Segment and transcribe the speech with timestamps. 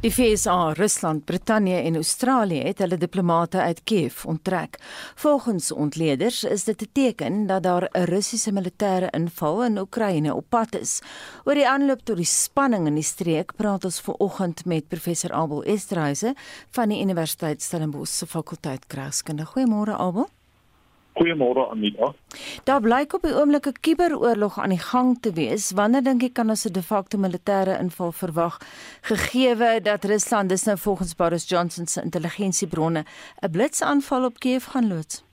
[0.00, 4.78] Die FSA, Rusland, Brittanje en Australië het hulle diplomate uit Kiev onttrek.
[5.14, 10.44] Volgens ontleeders is dit 'n teken dat daar 'n Russiese militêre inval in Oekraïne op
[10.48, 11.02] pad is.
[11.44, 15.62] Oor die aanloop tot die spanning in die streek praat ons vanoggend met professor Abel
[15.62, 16.34] Estreise
[16.70, 19.44] van die Universiteit Stellenbosch se fakulteit Kraskunde.
[19.44, 20.28] Goeiemôre Abel.
[21.20, 22.14] Goeiemôre Anita.
[22.64, 25.72] Daar blyk op die oomblik 'n kuberoorlog aan die gang te wees.
[25.72, 28.58] Wanneer dink jy kan ons 'n de facto militêre inval verwag
[29.00, 33.04] gegee dat Rusland dis nou volgens Boris Johnson se intelligensiebronne
[33.42, 35.24] 'n blitsaanval op Kiev gaan loods?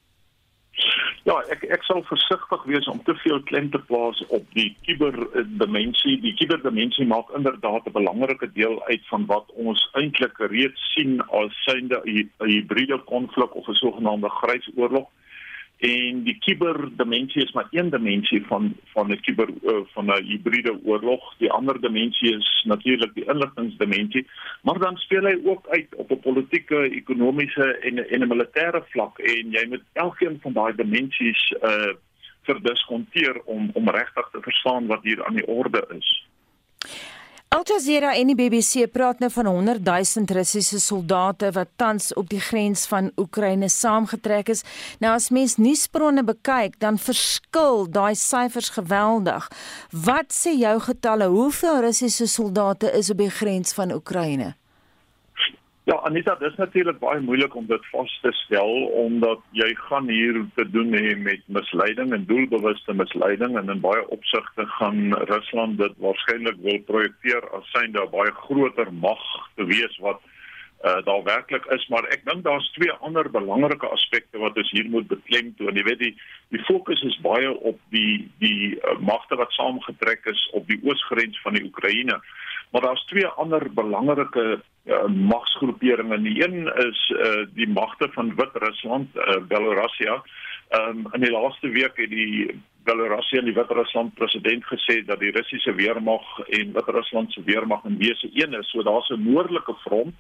[1.24, 6.22] Ja, ek ek sal versigtig wees om te veel klem te plaas op die kuberdimensie.
[6.22, 11.52] Die kuberdimensie maak inderdaad 'n belangrike deel uit van wat ons eintlik reeds sien as
[11.64, 15.08] synde 'n hybride konflik of 'n sogenaamde grys oorlog
[15.78, 20.80] en die kiberdimensie is maar een dimensie van van 'n kiber uh, van 'n hibriede
[20.84, 21.38] oorlog.
[21.38, 24.28] Die ander dimensie is natuurlik die inligtingdimensie,
[24.62, 29.20] maar dan speel hy ook uit op 'n politieke, ekonomiese en en 'n militêre vlak
[29.20, 31.94] en jy moet elkeen van daai dimensies uh
[32.48, 36.28] verdiskonteer om om regtig te verstaan wat hier aan die orde is.
[37.48, 42.28] Al Jazeera en die BBC praat nou van 100 000 Russiese soldate wat tans op
[42.28, 44.66] die grens van Oekraïne saamgetrek is.
[45.00, 49.48] Nou as mens nuusbronne bekyk, dan verskil daai syfers geweldig.
[49.96, 51.32] Wat sê jou getalle?
[51.32, 54.52] Hoeveel Russiese soldate is op die grens van Oekraïne?
[55.88, 60.10] Ja, Anita, dit is natuurlik baie moeilik om dit vas te stel omdat jy gaan
[60.12, 65.78] hier te doen hê met misleiding en doelbewuste misleiding en in baie opsigte gaan Rusland
[65.80, 69.24] dit waarskynlik wil projekteer as synde 'n baie groter mag
[69.56, 70.20] te wees wat
[70.84, 74.90] uh, daar werklik is, maar ek dink daar's twee ander belangrike aspekte wat ons hier
[74.90, 75.76] moet beklemtoon.
[75.76, 76.16] Jy weet die
[76.54, 81.40] die fokus is baie op die die uh, magte wat saamgetrek is op die oosgrens
[81.42, 82.20] van die Oekraïne.
[82.72, 86.22] Maar daar's twee ander belangrike uh, magsgroeperinge.
[86.22, 90.24] Die een is uh, die magte van Wit-Rusland, uh, Belarusia.
[90.70, 95.20] Ehm um, in die laaste week het die Belarusia en die Wit-Rusland president gesê dat
[95.20, 98.70] die Russiese weermag en Wit-Rusland se weermag in wese een is.
[98.70, 100.16] So daar's 'n noordelike front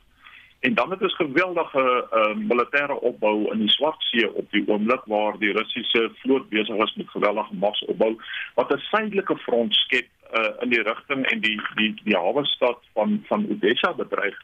[0.59, 5.37] En dan het ons geweldige uh, militêre opbou in die Swartsee op die oomblik waar
[5.39, 8.15] die Russiese vloot besig is met geweldige magsopbou
[8.55, 12.79] wat 'n suidelike front skep uh, in die rigting en die die die hawe stad
[12.93, 14.37] van van Odessa bedreig.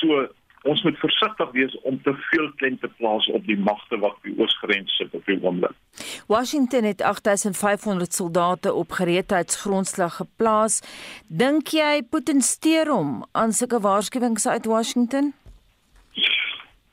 [0.00, 0.26] So
[0.66, 4.34] ons moet versigtig wees om te veel klem te plaas op die magte wat by
[4.42, 5.74] oosgrens sit op die oomblik.
[6.26, 10.80] Washington het 8500 soldate op gereedheidsgrondslag geplaas.
[11.28, 15.34] Dink jy Putin steur hom aan sulke waarskuwings uit Washington?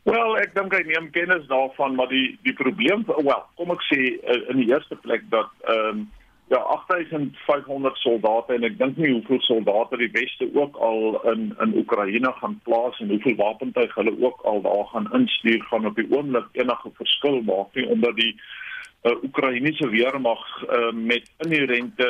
[0.03, 4.01] Wel, ek dink hy neem kennis daarvan, maar die die probleem, wel, kom ek sê
[4.19, 6.11] uh, in die eerste plek dat ehm um,
[6.53, 11.73] ja 8500 soldate en ek dink nie hoeveel soldate die weste ook al in in
[11.81, 16.09] Oekraïne gaan plaas en hoeveel wapentuig hulle ook al daar gaan instuur gaan op die
[16.11, 22.09] oomblik enige verskil maak nie omdat die uh, Oekraïense weermag uh, met inherente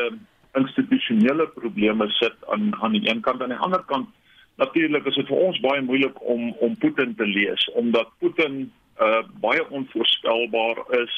[0.54, 3.42] institusionele probleme sit aan aan die een kant.
[3.42, 4.10] En aan die ander kant
[4.62, 8.60] natuurlik is dit vir ons baie moeilik om om Putin te lees omdat Putin
[9.02, 11.16] uh, baie onvoorspelbaar is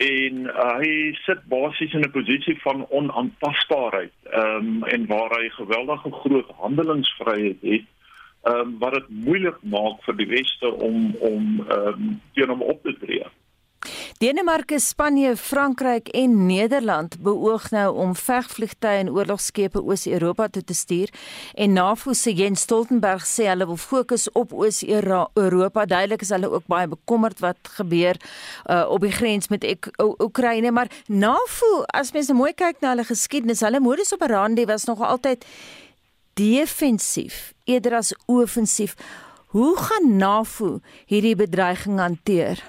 [0.00, 0.92] en uh, hy
[1.26, 7.60] sit basies in 'n posisie van onaantastbaarheid ehm um, en waar hy geweldige groot handelingsvryheid
[7.60, 7.86] het
[8.42, 12.62] ehm um, wat dit moeilik maak vir die weste om om ehm um, teen hom
[12.62, 13.26] op te tree.
[14.18, 21.12] Denemarke, Spanje, Frankryk en Nederland beoog nou om vegvliegtuie en oorlogskepe oos-Europa toe te stuur
[21.54, 25.86] en NAVO se Jens Stoltenberg sê hulle wil fokus op oos-Europa.
[25.88, 29.64] Duidelik is hulle ook baie bekommerd wat gebeur uh, op die grens met
[29.96, 34.84] Oekraïne, maar NAVO, as mens nou mooi kyk na hulle geskiedenis, hulle modus operandi was
[34.90, 35.46] nog altyd
[36.36, 38.92] defensief eerder as offensief.
[39.56, 42.60] Hoe gaan NAVO hierdie bedreiging hanteer?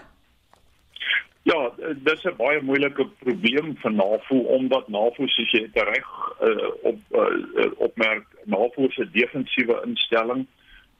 [1.43, 1.71] Ja,
[2.03, 6.09] dis 'n baie moeilike probleem vir NAVO omdat NAVO soos jy reg
[6.41, 10.45] uh, op uh, opmerk, NAVO se defensiewe instelling,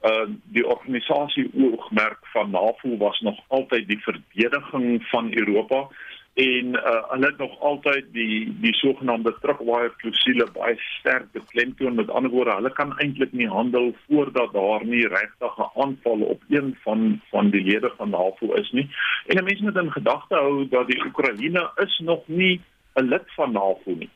[0.02, 5.88] uh, die organisasie oogmerk van NAVO was nog altyd die verdediging van Europa
[6.34, 11.94] en uh, hulle het nog altyd die die sogenaamde trugwire klousule baie sterk beklemtoon.
[11.94, 16.42] Met ander woorde hulle kan eintlik nie handel voordat daar nie regtig 'n aanval op
[16.48, 18.88] een van van die lede van NAVO is nie.
[19.26, 22.60] En mense moet in gedagte hou dat die Oekraïne is nog nie
[22.94, 24.10] 'n lid van NAVO nie.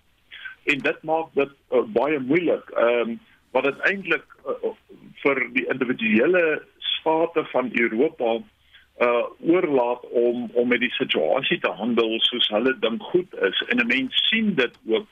[0.65, 2.71] En dit maak dit uh, baie moeilik.
[2.71, 3.21] Ehm um,
[3.51, 4.73] wat dit eintlik uh,
[5.23, 8.43] vir die individuele state van Europa
[9.05, 13.81] uh oorlaat om om met die situasie te handel soos hulle dink goed is en
[13.81, 15.07] 'n mens sien dit ook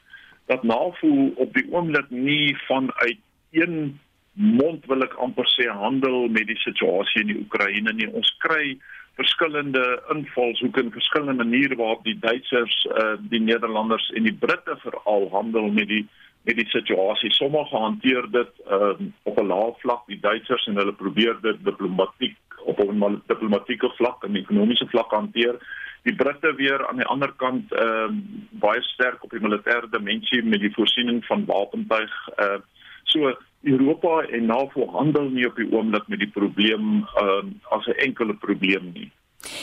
[0.47, 3.19] dat NAVO op die oomblik nie vanuit
[3.51, 4.01] een
[4.33, 8.11] mond wil ek amper sê handel met die situasie in die Oekraïne nie.
[8.11, 8.75] Ons kry
[9.15, 15.29] verskillende invalshoeke en verskillende maniere waarop die Duitsers, uh, die Nederlanders en die Britte veral
[15.31, 16.03] handel met die
[16.45, 17.33] met die situasie.
[17.33, 18.93] Sommige hanteer dit uh,
[19.23, 24.25] op 'n lae vlak, die Duitsers en hulle probeer dit diplomatiek op 'n diplomatieke vlak
[24.25, 25.57] en ekonomiese vlak hanteer.
[26.03, 28.19] Die Britte weer aan die ander kant ehm uh,
[28.51, 32.13] baie sterk op die militêre dimensie met die voorsiening van wapentuig.
[32.39, 32.61] Uh,
[33.05, 38.01] so Europa en NAVO handel nie op die oomblik met die probleem uh, as 'n
[38.07, 39.11] enkele probleem nie.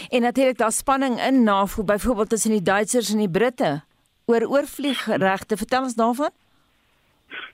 [0.10, 3.81] En natuurlik daar spanning in NAVO byvoorbeeld tussen die Duitsers en die Britte
[4.25, 5.57] oor oorvliegregte.
[5.57, 6.30] Vertel ons daarvan.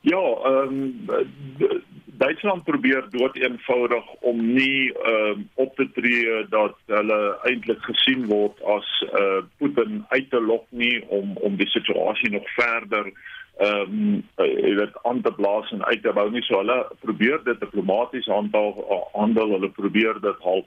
[0.01, 1.85] Ja, ehm um,
[2.17, 8.25] Duitsland probeer dood eenvoudig om nie ehm um, op te tree dat hulle eintlik gesien
[8.25, 13.11] word as eh uh, Putin uit te lok nie om om die situasie nog verder
[13.57, 17.43] ehm um, jy weet aan te blaas en uit te bou nie so hulle probeer
[17.43, 18.73] dit diplomaties handel
[19.13, 20.65] handel hulle probeer dit half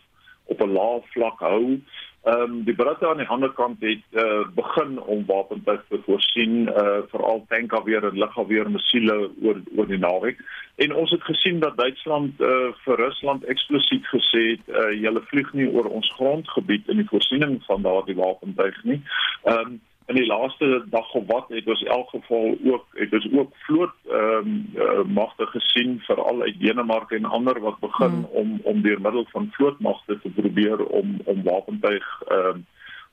[0.50, 1.80] op 'n lae vlak hou.
[2.22, 6.68] Ehm um, die Britte aan die ander kant het uh, begin om wapentuig te voorsien,
[6.68, 10.42] uh, veral tankafweer en lugafweer missiele oor oor die naweek.
[10.76, 15.52] En ons het gesien dat Duitsland uh, vir Rusland eksplisiet gesê het, uh, julle vlieg
[15.52, 19.00] nie oor ons grondgebied in die voorsiening van daardie wapentuig nie.
[19.42, 23.12] Ehm um, in die laaste dag of wat het ons in elk geval ook het
[23.18, 28.10] ons ook vloot ehm um, uh, magte gesien veral uit Denemarke en ander wat begin
[28.10, 28.28] hmm.
[28.42, 32.66] om om deur middel van vlootmagte te probeer om om wapentuig ehm um,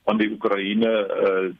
[0.07, 0.91] aan die Oekraïne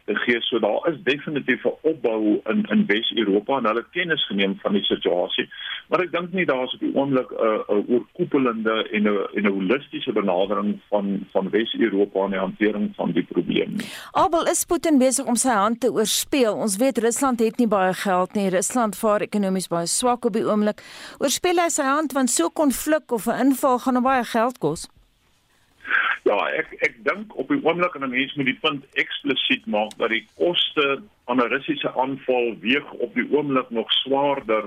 [0.08, 0.42] uh, gee.
[0.42, 4.84] So daar is definitief 'n opbou in in Wes-Europa en hulle kennis geneem van die
[4.84, 5.50] situasie.
[5.88, 9.28] Maar ek dink nie daar is op die oomblik 'n uh, 'n oorkoepelende en 'n
[9.36, 13.88] en 'n holistiese benadering van van Wes-Europa aan die hantering van die probleem nie.
[14.12, 16.54] Abel is Putin besig om sy hand te oorspeel.
[16.56, 18.50] Ons weet Rusland het nie baie geld nie.
[18.50, 20.82] Rusland vaar ekonomies baie swak op die oomblik.
[21.18, 24.88] Oorspeel hy sy hand want so konflik of 'n inval gaan hom baie geld kos.
[26.28, 29.94] Ja, ek ek dink op die oomblik en 'n mens moet die punt eksplisiet maak
[29.98, 34.66] dat die koste van 'n Russiese aanval weeg op die oomblik nog swaarder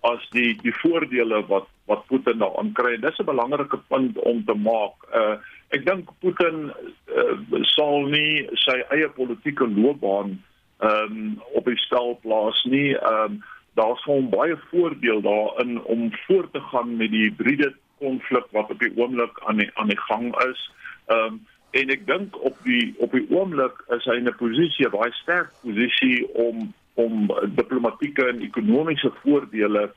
[0.00, 2.96] as die die voordele wat wat Putin daar aankry.
[3.00, 4.96] Dis 'n belangrike punt om te maak.
[5.12, 5.36] Uh
[5.68, 6.72] ek dink Putin
[7.20, 10.38] uh, sal nie sy eie politieke loopbaan
[10.80, 12.94] ehm um, op die stel plaas nie.
[12.94, 13.42] Ehm um,
[13.74, 18.80] daar's hom baie voordeel daarin om voort te gaan met die hybride konflik wat op
[18.80, 20.70] die oomblik aan die aan die gang is.
[21.06, 21.44] Ehm um,
[21.76, 25.12] en ek dink op die op die oomblik is hy in 'n posisie, 'n baie
[25.12, 29.90] sterk posisie om om diplomatieke en ekonomiese voordele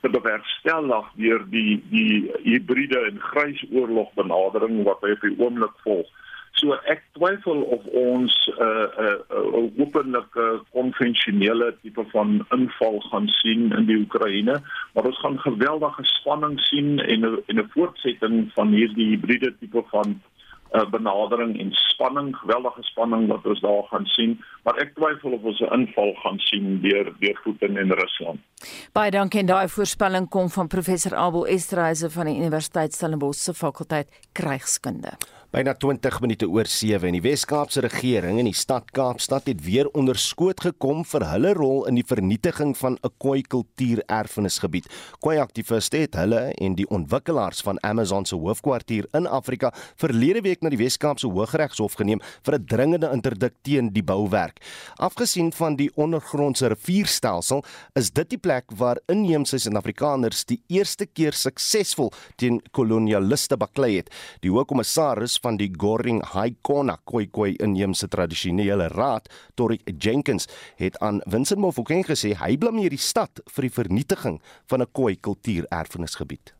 [0.00, 6.08] te bewerkstellig deur die die hibride en grysoorlog benadering wat hy op die oomblik volg.
[6.58, 12.98] So ek twyfel of ons 'n uh, 'n uh, uh, openlike konvensionele tipe van inval
[13.10, 14.56] gaan sien in die Oekraïne,
[14.94, 20.20] maar ons gaan geweldige spanning sien en en 'n voortsetting van hierdie hibriede tipe van
[20.72, 25.42] uh, benadering en spanning, geweldige spanning wat ons daar gaan sien, maar ek twyfel of
[25.42, 28.40] ons 'n inval gaan sien deur deur Putin en Rusland.
[28.92, 33.54] Baie dankie en daai voorspelling kom van professor Abel Esterhuise van die Universiteit Stellenbosch se
[33.54, 35.16] fakulteit krygskunde.
[35.48, 39.88] Byna 20 minute oor 7 en die Wes-Kaapse regering en die stad Kaapstad het weer
[39.96, 44.84] onder skoot gekom vir hulle rol in die vernietiging van 'n Khoi kultuurerfenisgebied.
[45.24, 50.60] Khoi aktiviste het hulle en die ontwikkelaars van Amazon se hoofkwartier in Afrika verlede week
[50.60, 54.60] na die Wes-Kaapse Hooggeregshof geneem vir 'n dringende interdik teen die bouwerk.
[54.98, 57.64] Afgesien van die ondergrondse rivierstelsel,
[57.94, 64.10] is dit die plek waar inheemse Suid-Afrikaners die eerste keer suksesvol teen kolonialiste baklei het.
[64.40, 71.20] Die hoofkommissaris van die Goring High Kona Khoikhoi inheemse tradisionele raad, Torik Jenkins, het aan
[71.26, 76.54] Vincent Mofokeng gesê hy blameer die stad vir die vernietiging van 'n Khoi kultuurerfenisgebied.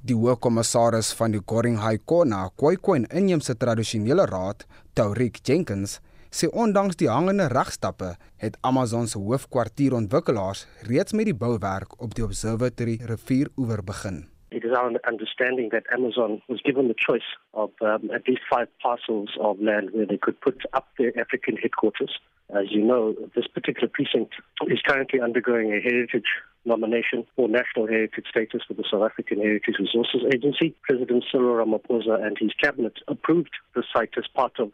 [0.00, 6.96] Die hoofkommissaris van die Goring High Kona Khoikhoi inheemse tradisionele raad, Torik Jenkins, sê ondanks
[6.96, 13.84] die hangende regstappe het Amazon se hoofkwartierontwikkelaars reeds met die bouwerk op die Observatory rivieroewer
[13.84, 14.28] begin.
[14.50, 18.68] It is our understanding that Amazon was given the choice of um, at least five
[18.82, 22.18] parcels of land where they could put up their African headquarters.
[22.50, 24.32] As you know, this particular precinct
[24.68, 26.24] is currently undergoing a heritage
[26.64, 30.74] nomination for national heritage status with the South African Heritage Resources Agency.
[30.82, 34.72] President Cyril Ramaphosa and his cabinet approved the site as part of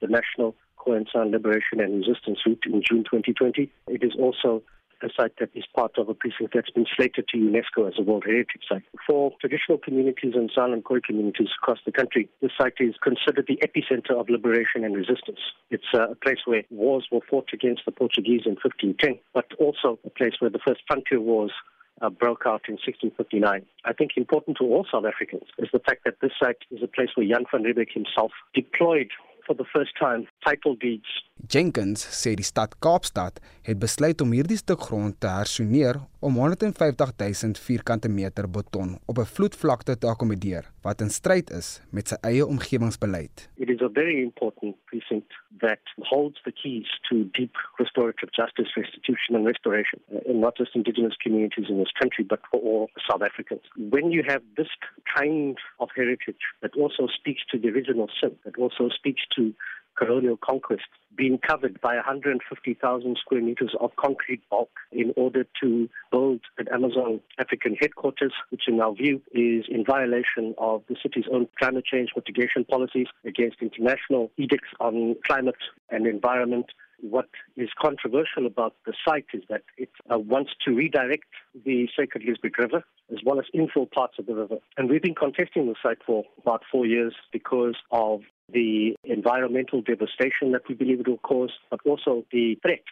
[0.00, 3.70] the National Khoisan Liberation and Resistance Route in June 2020.
[3.88, 4.62] It is also
[5.02, 8.02] a site that is part of a precinct that's been slated to UNESCO as a
[8.02, 8.82] World Heritage Site.
[9.06, 13.60] For traditional communities and silent Khoi communities across the country, this site is considered the
[13.62, 15.40] epicenter of liberation and resistance.
[15.70, 19.98] It's uh, a place where wars were fought against the Portuguese in 1510, but also
[20.04, 21.52] a place where the first frontier wars
[22.00, 23.64] uh, broke out in 1659.
[23.84, 26.86] I think important to all South Africans is the fact that this site is a
[26.86, 29.10] place where Jan van Riebeeck himself deployed
[29.46, 31.10] for the first time title deeds.
[31.46, 33.38] Jenkins sê die stad Kaapstad
[33.68, 39.18] het besluit om hierdie stuk grond te hersoneer om 150 000 vierkante meter beton op
[39.22, 43.48] 'n vloedvlakte te akkommodeer wat in stryd is met sy eie omgewingsbeleid.
[43.56, 49.36] It is a very important precinct that holds the keys to deep restorative justice, restitution
[49.36, 53.22] and restoration uh, in not just indigenous communities in this country but for all South
[53.22, 53.62] Africans.
[53.76, 54.72] When you have this
[55.16, 59.54] kind of heritage that also speaks to the original sin, that also speaks to
[59.98, 60.84] colonial conquest
[61.16, 67.20] being covered by 150,000 square meters of concrete bulk in order to build an Amazon
[67.38, 72.10] African headquarters, which in our view is in violation of the city's own climate change
[72.14, 75.56] mitigation policies against international edicts on climate
[75.90, 76.66] and environment.
[77.00, 81.24] What is controversial about the site is that it uh, wants to redirect
[81.64, 84.58] the Sacred Lisbeth River as well as infill parts of the river.
[84.76, 88.20] And we've been contesting the site for about four years because of
[88.52, 92.84] the environmental devastation that we believe it will cause, but also the threat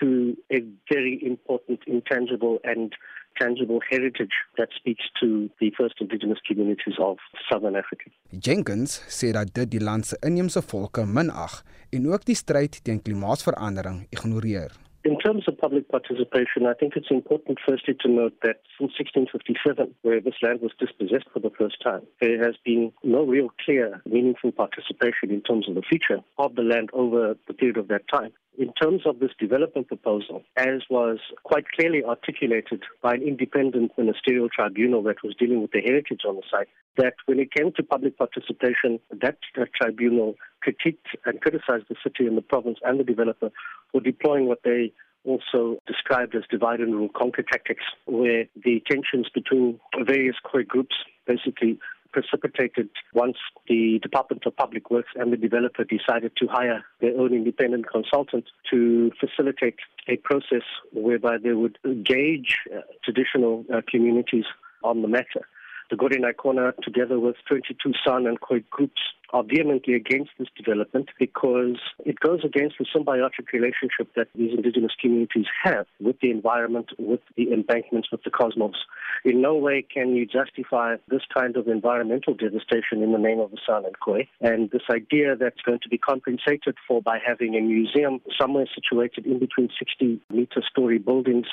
[0.00, 0.62] to a
[0.92, 2.94] very important intangible and
[3.38, 8.10] tangible heritage that speaks to the first indigenous communities of southern Africa.
[8.30, 13.02] Jenkins sê dat dit die land se inheemse volke minag en ook die stryd teen
[13.02, 14.72] klimaatsverandering ignoreer.
[15.06, 19.94] In terms of public participation, I think it's important firstly to note that since 1657,
[20.02, 24.02] where this land was dispossessed for the first time, there has been no real clear,
[24.04, 28.08] meaningful participation in terms of the future of the land over the period of that
[28.12, 28.32] time.
[28.58, 34.48] In terms of this development proposal, as was quite clearly articulated by an independent ministerial
[34.48, 37.82] tribunal that was dealing with the heritage on the site, that when it came to
[37.82, 40.36] public participation, that, that tribunal
[40.66, 43.50] critiqued and criticized the city and the province and the developer
[43.92, 44.90] for deploying what they
[45.24, 50.94] also described as divide and rule conquer tactics, where the tensions between various core groups
[51.26, 51.78] basically
[52.12, 53.36] precipitated once
[53.68, 58.44] the Department of Public Works and the developer decided to hire their own independent consultant
[58.70, 59.76] to facilitate
[60.08, 64.44] a process whereby they would engage uh, traditional uh, communities
[64.82, 65.46] on the matter.
[65.88, 69.00] The Gorinai Corner, together with 22 San and Khoi groups,
[69.30, 74.92] are vehemently against this development because it goes against the symbiotic relationship that these indigenous
[75.00, 78.76] communities have with the environment, with the embankments, with the cosmos.
[79.24, 83.50] In no way can you justify this kind of environmental devastation in the name of
[83.50, 84.28] the San and Khoi.
[84.40, 89.26] And this idea that's going to be compensated for by having a museum somewhere situated
[89.26, 91.46] in between 60 meter story buildings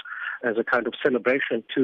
[0.44, 1.84] as a kind of celebration to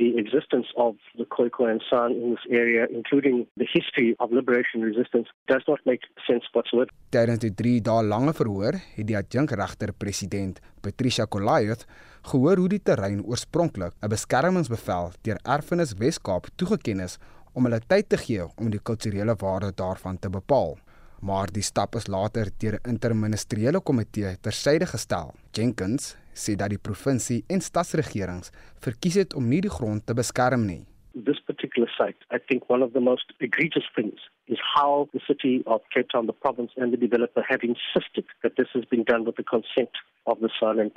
[0.00, 4.80] the existence of the Khoikhoi and San in this area, including the history of liberation
[4.80, 6.90] resistance, does not make sense whatsoever.
[7.12, 11.84] Tydens die 3 dae lange verhoor het die adjunkregter president Patricia Kolaev
[12.32, 17.18] gehoor hoe die terrein oorspronklik 'n beskermingsbevel deur Erfenis Wes-Kaap toegeken is
[17.54, 20.78] om hulle tyd te gee om die kulturele waarde daarvan te bepaal
[21.20, 25.34] maar die stap is later deur 'n interministeriële komitee tersyde gestel.
[25.52, 28.52] Jenkins sê dat die provinsie en stadsregerings
[28.84, 30.84] verkies het om nie die grond te beskerm nie.
[31.14, 35.62] This particular site, I think one of the most egregious things is how the city
[35.66, 39.24] of Cape Town, the province, and the developer have insisted that this has been done
[39.24, 39.90] with the consent
[40.28, 40.92] of the San and.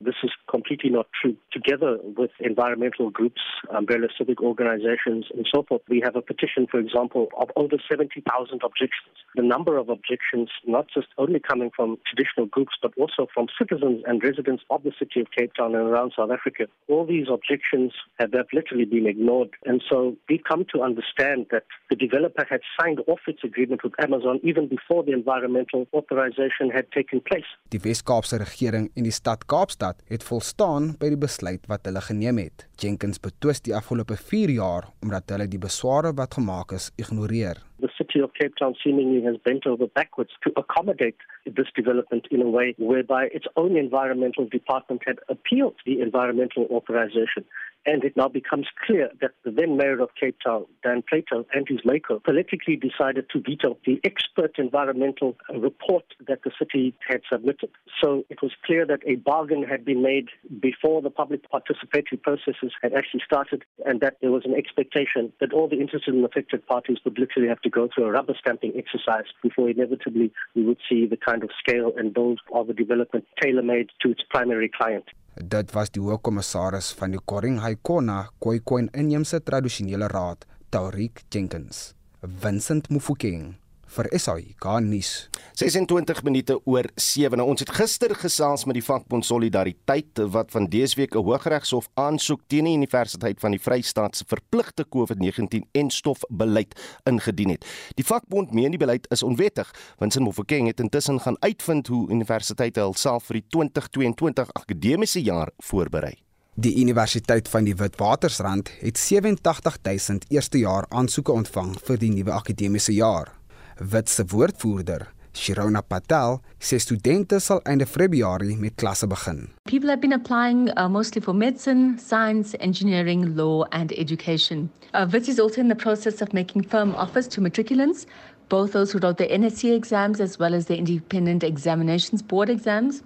[0.00, 1.36] This is completely not true.
[1.52, 3.40] Together with environmental groups,
[3.74, 8.60] umbrella civic organizations, and so forth, we have a petition, for example, of over 70,000
[8.62, 9.16] objections.
[9.36, 14.02] The number of objections, not just only coming from traditional groups, but also from citizens
[14.06, 16.66] and residents of the city of Cape Town and around South Africa.
[16.88, 19.50] All these objections have, have literally been ignored.
[19.64, 23.94] And so we've come to understand that the developer had signed off its agreement with
[24.04, 27.48] Amazon even before the environmental authorization had taken place.
[27.68, 32.38] Die Wes-Kaapse regering en die stad Kaapstad het volstaan by die besluit wat hulle geneem
[32.42, 32.66] het.
[32.80, 37.62] Jenkins betwis die afgelope 4 jaar omdat hulle die besware wat gemaak is ignoreer.
[37.80, 42.40] The city of Cape Town seemingly has bent over backwards to accommodate this development in
[42.40, 47.44] a way whereby its own environmental department had appealed the environmental authorization
[47.86, 51.66] and it now becomes clear that the then mayor of Cape Town, Dan Plato, and
[51.68, 57.20] his maker politically decided to veto the expert environmental uh, report that the city had
[57.30, 57.70] submitted.
[58.02, 60.28] So it was clear that a bargain had been made
[60.60, 65.52] before the public participatory processes had actually started, and that there was an expectation that
[65.52, 68.72] all the interested and affected parties would literally have to go through a rubber stamping
[68.76, 73.26] exercise before inevitably we would see the kind of scale and build of a development
[73.40, 75.04] tailor made to its primary client.
[75.34, 81.94] Dit was die hoofkommissaris van die Koring Haikona Khoikhoi Inheemse Tradisionele Raad, Taurik Jenkins.
[82.22, 83.56] Vincent Mufokeng
[83.94, 85.28] vir SAIK nuus.
[85.54, 87.38] 26 minute oor 7.
[87.38, 91.88] Nou, ons het gister gesels met die vakbond Solidariteit wat van dese week 'n Hooggeregshof
[91.94, 96.74] aansoek teen die Universiteit van die Vrystaat se verpligte COVID-19 en stofbeleid
[97.04, 97.64] ingedien het.
[97.94, 102.10] Die vakbond meen die beleid is onwettig, want Sin Mofokeng het intussen gaan uitvind hoe
[102.10, 106.14] universiteite hulself vir die 2022 akademiese jaar voorberei.
[106.56, 113.32] Die Universiteit van die Witwatersrand het 87000 eerstejaar aansoeke ontvang vir die nuwe akademiese jaar.
[113.80, 119.48] Wit se woordvoerder, Shirona Patel sê studente sal einde Februarie met klasse begin.
[119.66, 124.70] People have been applying uh, mostly for medicine, science, engineering, law and education.
[124.94, 128.06] Uh, WITS is also in the process of making firm offers to matriculants,
[128.48, 133.02] both those who wrote the NSC exams as well as the Independent Examinations Board exams.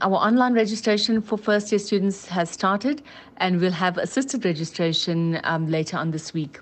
[0.00, 3.02] Our online registration for first year students has started
[3.36, 6.60] and we'll have assisted registration um, later on this week.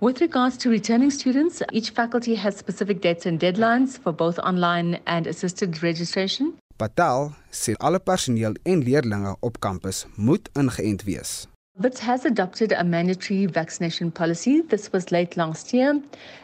[0.00, 5.00] With regards to returning students, each faculty has specific dates and deadlines for both online
[5.08, 6.54] and assisted registration.
[6.76, 11.48] Patel sê alle personeel en leerders op kampus moet ingeënt wees.
[11.80, 14.62] WITS has adopted a mandatory vaccination policy.
[14.62, 16.00] This was late last year,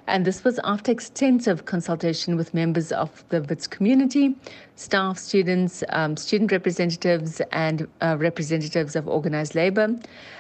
[0.06, 4.34] and this was after extensive consultation with members of the WITS community,
[4.74, 9.94] staff, students, um, student representatives, and uh, representatives of organized labor.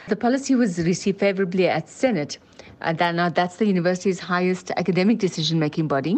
[0.08, 2.38] The policy was received favorably at Senate.
[2.80, 6.16] Uh, that, now, that's the university's highest academic decision making body.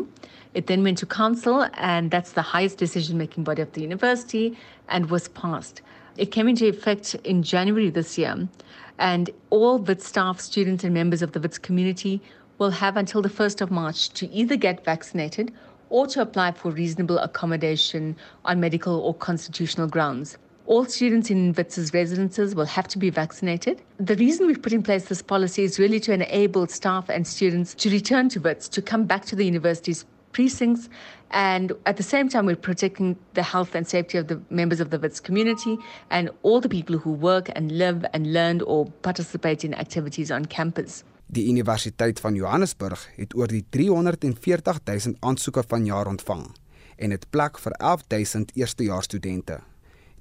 [0.54, 4.56] It then went to council, and that's the highest decision making body of the university,
[4.88, 5.82] and was passed.
[6.16, 8.48] It came into effect in January this year,
[8.98, 12.22] and all WITS staff, students, and members of the WITS community
[12.58, 15.52] will have until the 1st of March to either get vaccinated
[15.90, 20.38] or to apply for reasonable accommodation on medical or constitutional grounds.
[20.66, 23.82] All students in WITS's residences will have to be vaccinated.
[23.99, 27.73] The reason we've put in place this policy is really to enable staff and students
[27.75, 30.88] to return to WITS, to come back to the university's precincts.
[31.30, 34.90] And at the same time, we're protecting the health and safety of the members of
[34.90, 35.78] the WITS community
[36.10, 40.47] and all the people who work and live and learn or participate in activities on
[40.47, 41.04] campus.
[41.26, 46.45] Die Universiteit van Johannesburg het oor die 340 000 aansoeke vanjaar ontvang
[46.97, 49.60] en het plek vir 11 000 eerstejaarsstudente.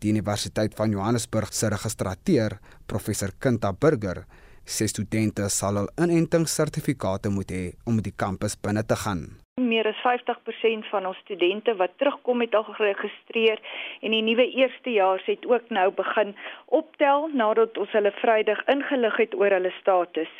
[0.01, 4.25] Die Universiteit van Johannesburg se registrateur, professor Kinta Burger,
[4.65, 9.25] sê studente sal hul inentingssertifikate moet hê om die kampus binne te gaan.
[9.55, 13.61] Meer as 50% van ons studente wat terugkom het al geregistreer
[14.01, 16.33] en die nuwe eerstejaars het ook nou begin
[16.79, 20.33] optel nadat ons hulle Vrydag ingelig het oor hulle status.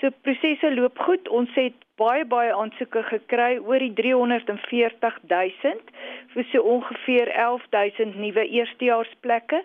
[0.00, 1.28] So prosesse loop goed.
[1.28, 5.78] Ons het baie baie aansoeke gekry oor die 340 000
[6.34, 9.62] vir so ongeveer 11 000 nuwe eerstejaarsplekke.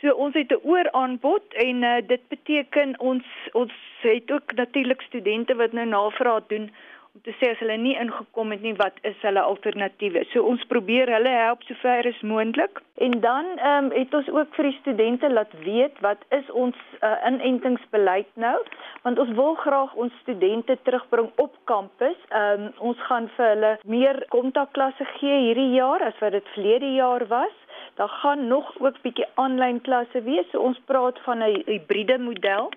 [0.00, 5.54] So ons het 'n ooraanbod en uh, dit beteken ons ons het ook natuurlik studente
[5.54, 6.70] wat nou navraag doen
[7.18, 10.22] om te sê as hulle nie ingekom het nie wat is hulle alternatiewe.
[10.32, 12.78] So ons probeer hulle help sover as moontlik.
[13.06, 16.76] En dan ehm um, het ons ook vir die studente laat weet wat is ons
[17.02, 18.56] uh, inentingsbeleid nou
[19.02, 22.18] want ons wil graag ons studente terugbring op kampus.
[22.30, 26.92] Ehm um, ons gaan vir hulle meer kontakklasse gee hierdie jaar as wat dit verlede
[26.94, 27.56] jaar was.
[27.98, 30.46] Daar gaan nog ook bietjie aanlyn klasse wees.
[30.52, 32.70] So ons praat van 'n hibriede model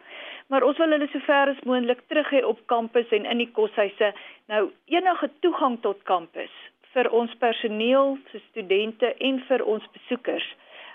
[0.51, 4.11] maar ons wil hulle sover as moontlik terug hê op kampus en in die koshuise.
[4.51, 6.51] Nou enige toegang tot kampus
[6.91, 10.43] vir ons personeel, vir studente en vir ons besoekers.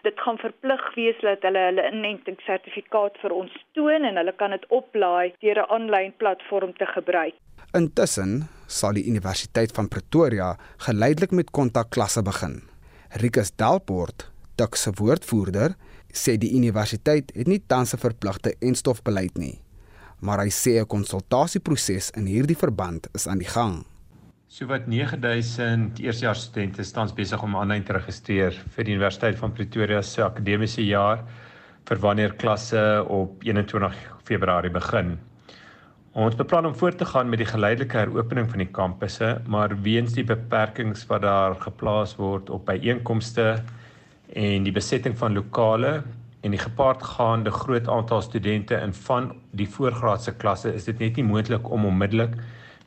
[0.05, 4.69] Dit gaan verplig wees dat hulle hulle inentingssertifikaat vir ons toon en hulle kan dit
[4.79, 7.35] oplaai deur 'n aanlyn platform te gebruik.
[7.75, 12.63] Intussen sal die Universiteit van Pretoria geleidelik met kontakklasse begin.
[13.23, 15.75] Rikus Dalport, Tuk se woordvoerder,
[16.17, 19.61] sê die universiteit het nie tans 'n verpligte enstofbeleid nie,
[20.21, 23.85] maar hy sê 'n konsultasieproses in hierdie verband is aan die gang.
[24.49, 30.03] Sowat 9000 eerstejaars studente tans besig om aanlyn te registreer vir die Universiteit van Pretoria
[30.03, 31.25] se akademiese jaar
[31.89, 35.19] vir wanneer klasse op 21 Februarie begin.
[36.17, 40.15] Ons beplan om voort te gaan met die geleidelike heropening van die kampusse, maar weens
[40.17, 43.59] die beperkings wat daar geplaas word op byeenkomste
[44.35, 46.03] en die besetting van lokale
[46.41, 51.27] en die gepaardgaande groot aantal studente in van die voorgraadse klasse is dit net nie
[51.27, 52.37] moontlik om onmiddellik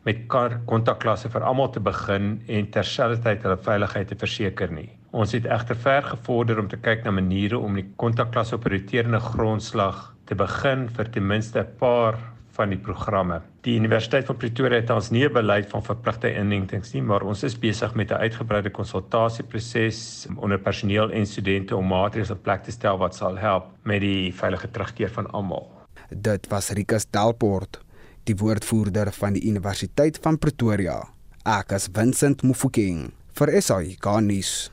[0.08, 0.22] met
[0.66, 4.88] kontakklasse vir almal te begin en terselfdertyd hulle veiligheid te verseker nie.
[5.12, 8.74] Ons het egter ver gevorder om te kyk na maniere om die kontakklasse op 'n
[8.76, 12.16] roterende grondslag te begin vir ten minste 'n paar
[12.60, 13.40] van die programme.
[13.64, 17.44] Die Universiteit van Pretoria het ons nie 'n beleid van verpligte inentings nie, maar ons
[17.44, 22.72] is besig met 'n uitgebreide konsultasieproses onder personeel en studente om maatreëls op plek te
[22.72, 25.68] stel wat sal help met die veilige terugkeer van almal.
[26.10, 27.80] Dit was Rikus Delport,
[28.24, 31.08] die woordvoerder van die Universiteit van Pretoria.
[31.46, 34.72] Ek is Vincent Mufokeng vir SAI Garnis.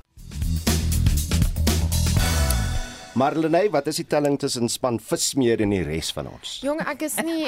[3.16, 6.58] Marlenae, wat is die telling tussen span vismeer en die res van ons?
[6.60, 7.46] Jong, ek is nie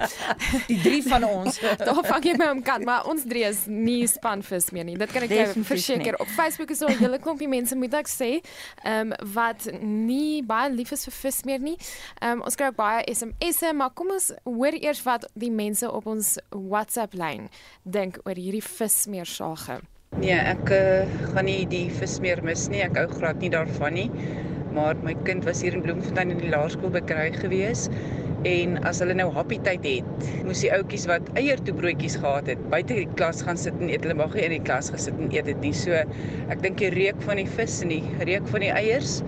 [0.70, 1.58] die drie van ons.
[1.82, 4.94] Daar vang jy my om kant, maar ons drie is nie span vismeer nie.
[4.96, 6.16] Dit kan ek jou verseker.
[6.16, 8.30] Op Facebook is daar 'n hele klompie mense moet ek sê,
[8.88, 11.76] ehm um, wat nie baie lief is vir vismeer nie.
[12.22, 15.92] Ehm um, ons kry ook baie SMS'e, maar kom ons hoor eers wat die mense
[15.92, 17.50] op ons WhatsApp lyn
[17.84, 19.82] dink oor hierdie vismeer sake.
[20.16, 22.80] Nee, ek uh, gaan nie die vismeer mis nie.
[22.80, 24.08] Ek hou glad nie daarvan nie
[24.74, 27.88] maar my kind was hier in Bloemfontein in die laerskool bekry gewees
[28.48, 32.96] en as hulle nou happy tyd het, moes die ouetjies wat eiertoebroodjies gehad het, buite
[32.98, 34.02] die klas gaan sit en eet.
[34.02, 35.72] Hulle mag nie in die klas gesit en eet dit nie.
[35.76, 39.20] So ek dink die reuk van die vis en die reuk van die eiers,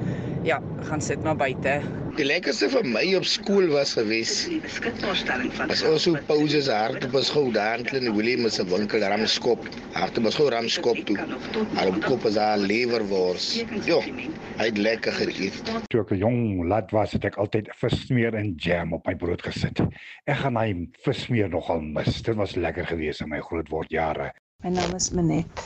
[0.45, 1.81] ja, gaan sit maar buite.
[2.15, 4.35] Die lekkerste vir my op skool was gewees.
[5.67, 9.65] As ons so pauses hard op ons gou daar in Willem se winkel ramskop.
[9.97, 11.17] Hard op ons gou ramskop toe.
[11.81, 13.49] Al op kop as al lewerwors.
[13.89, 13.99] Jo,
[14.61, 15.75] hy het lekker geëet.
[15.91, 19.43] Toe ek 'n jong lad was, het ek altyd vissmeer en jam op my brood
[19.43, 19.81] gesit.
[20.27, 20.69] Ek gaan my
[21.03, 22.23] vissmeer nogal mis.
[22.23, 24.33] Dit was lekker geweest in my grootword jare.
[24.65, 25.61] My naam is Manet.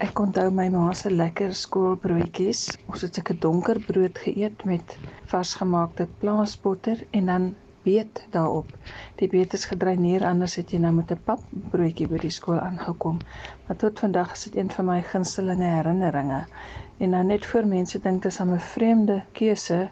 [0.00, 2.62] Ek onthou my ma se lekker skoolbroodjies.
[2.88, 4.94] Ons het seker donker brood geëet met
[5.28, 7.48] varsgemaakte plaasbotter en dan
[7.84, 8.70] beet daarop.
[9.20, 13.20] Die beet is gedreineer anders het jy nou met 'n papbroodjie by die skool aangekom.
[13.66, 16.40] Maar tot vandag is dit een van my gunsteling herinneringe.
[17.04, 19.90] En nou net vir mense dink dit is 'n vreemde keuse.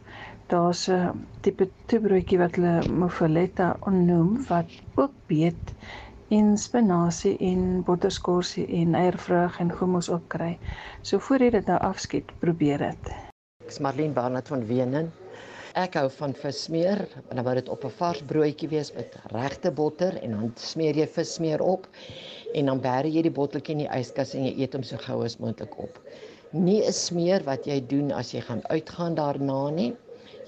[0.49, 5.75] Daar's 'n tipe toebroodjie wat hulle mofoletta onnoem wat ook beet
[6.35, 10.57] en spinasie en botterskorsie en eiervrug en hummus ook kry.
[11.03, 13.13] So voor jy dit nou afskiet, probeer dit.
[13.67, 15.13] Ek's Marlene Barnard van Wenen.
[15.77, 19.71] Ek hou van vismeer, en dan moet dit op 'n vars broodjie wees met regte
[19.71, 21.87] botter en dan smeer jy vismeer op
[22.55, 25.23] en dan berg jy die botteltjie in die yskas en jy eet hom so gou
[25.25, 26.01] as moontlik op.
[26.53, 29.95] Nie 'n smeer wat jy doen as jy gaan uitgaan daarna nie.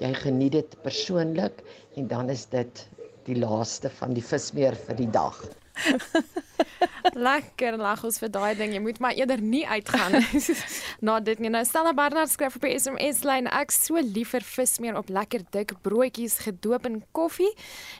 [0.00, 1.62] Jy geniet dit persoonlik
[1.96, 2.88] en dan is dit
[3.24, 5.44] die laaste van die vismeer vir die dag.
[7.28, 8.74] Lekker lag ons vir daai ding.
[8.76, 10.18] Jy moet maar eerder nie uitgaan
[11.06, 11.50] na dit nie.
[11.52, 16.38] Nou Stella Barnard skryf op SMS lyn ek so liever vismeer op lekker dik broodjies
[16.46, 17.50] gedoop in koffie.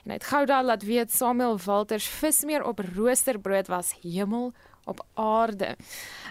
[0.05, 4.51] En hy het gou daar laat weet Samuel Walters vismeer op roosterbrood was hemel
[4.89, 5.75] op aarde.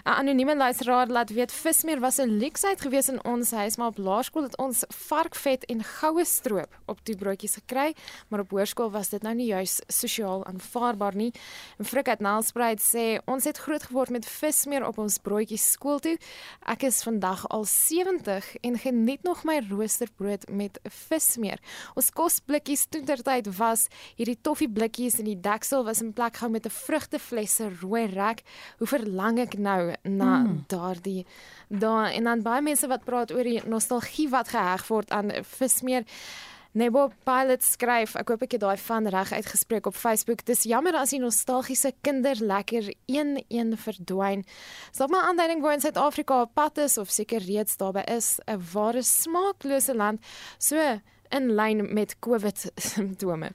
[0.03, 3.97] 'n Anonieme luisteraar laat weet vismeer was 'n leksheid gewees in ons huis, maar op
[3.97, 7.95] laerskool het ons varkvet en goue stroop op die broodjies gekry,
[8.27, 11.33] maar op hoërskool was dit nou nie juis sosiaal aanvaarbaar nie.
[11.77, 15.99] En Frik het Nelspreid sê ons het groot geword met vismeer op ons broodjies skool
[15.99, 16.17] toe.
[16.65, 21.59] Ek is vandag al 70 en geniet nog my roosterbrood met vismeer.
[21.95, 26.65] Ons kosblikkies toentertyd was hierdie toffie blikkies en die deksel was in plek gehou met
[26.65, 28.41] 'n vrugteflesse rooi rek
[28.77, 30.63] hoe verlang ek nou na mm.
[30.67, 31.25] daardie
[31.67, 36.05] daar en dan baie mense wat praat oor die nostalgie wat geheg word aan vismeer
[36.77, 40.43] Nebo Pilot skryf, ek hoop ek het daai van reg uitgespreek op Facebook.
[40.45, 44.45] Dis jammer as die nostalgiese kinder lekker een een verdwyn.
[44.93, 48.61] Sal maar aanduiding waar in Suid-Afrika op pad is of seker reeds daarby is, 'n
[48.73, 50.21] ware smaaklose land,
[50.59, 50.77] so
[51.31, 53.49] in lyn met COVID simptome.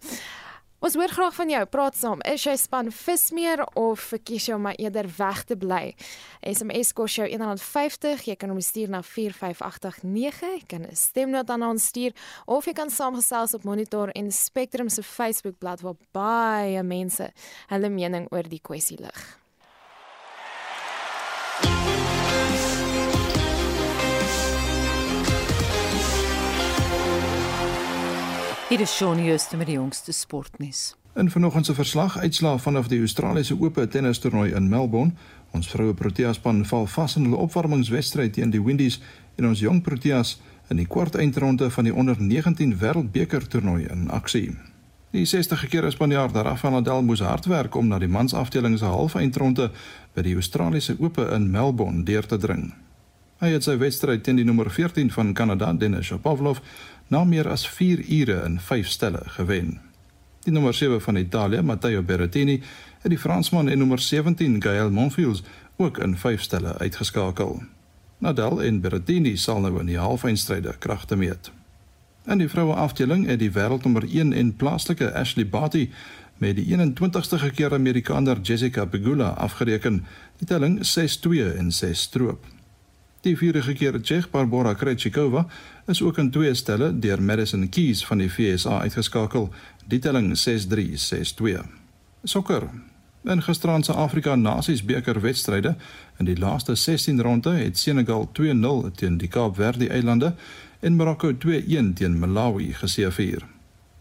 [0.85, 1.61] Ons hoor graag van jou.
[1.73, 2.21] Praat saam.
[2.29, 5.95] Is jy span vismeer of kies jy om maar eerder weg te bly?
[6.45, 8.27] SMS kos jou R1.50.
[8.29, 10.43] Jy kan hom stuur na 45889.
[10.45, 12.13] Jy kan 'n stemnota aan ons stuur
[12.45, 17.33] of jy kan saamgesels op Monitor en Spectrum se Facebookblad waar baie mense
[17.69, 19.44] hulle mening oor die kwessie lig.
[28.69, 30.95] Hier is Shaun Jooste met die jongste sportnuus.
[31.15, 35.13] In vanoggend se verslag uitslae vanaf die Australiese Ope tennistoernooi in Melbourne.
[35.51, 39.03] Ons vroue Protea span val vas in hulle opwarmingswedstryd teen die Windies
[39.37, 40.39] en ons jong Proteas
[40.73, 44.57] in die kwart eindronde van die onder 19 wêreldbeker toernooi in aksie.
[45.13, 49.21] Die 60 keer Spanjaard Rafael Nadal moes hard werk om na die mansafdeling se halve
[49.21, 49.69] eindronde
[50.17, 52.73] by die Australiese Ope in Melbourne deur te dring.
[53.43, 56.61] Hy het sy wedstryd teen die nommer 14 van Kanada, Denis Shapovalov,
[57.09, 59.81] na meer as 4 ure in 5 stelle gewen.
[60.45, 62.63] Die nommer 7 van Italië, Matteo Berrettini,
[63.01, 65.43] het die Fransman en nommer 17 Gaël Monfils
[65.77, 67.63] ook in 5 stelle uitgeskakel.
[68.19, 71.51] Nadal en Berrettini sal nou in die halfeindstryde kragte meet.
[72.25, 75.91] In die vroue afdeling het die wêreldnommer 1 en plaaslike Ashley Barty
[76.41, 80.05] met die 21ste gekeer Amerikaner Jessica Pegula afgereken,
[80.39, 82.54] die telling 6-2 en 6 stroop.
[83.25, 85.47] Die vierige keer Tsjech Barbora Krejcikova
[85.89, 89.47] is ook in twee stelle deur Madison Keys van die FSA uitgeskakel,
[89.89, 91.63] die telling 6-3, 6-2.
[92.25, 92.69] Sokker.
[93.25, 95.73] In gisteraand se Afrika Nasies beker wedstryde
[96.19, 100.35] in die laaste 16 ronde het Senegal 2-0 teen die Kaapverde eilande
[100.81, 103.49] en Marokko 2-1 teen Malawi geseëvier.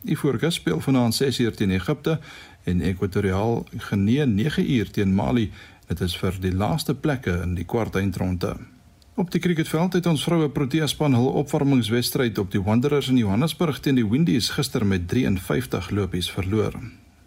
[0.03, 2.19] Die voorges speel vanaand 6uur teen Egipte
[2.63, 5.51] en Ekwatoriaal Genee 9uur teen Mali.
[5.87, 8.72] Dit is vir die laaste plekke in die kwartfinale.
[9.15, 13.77] Op die cricketveld het ons vroue Protea span hul opwarmingswedstryd op die Wanderers in Johannesburg
[13.85, 16.73] teen die Windies gister met 53 lopies verloor.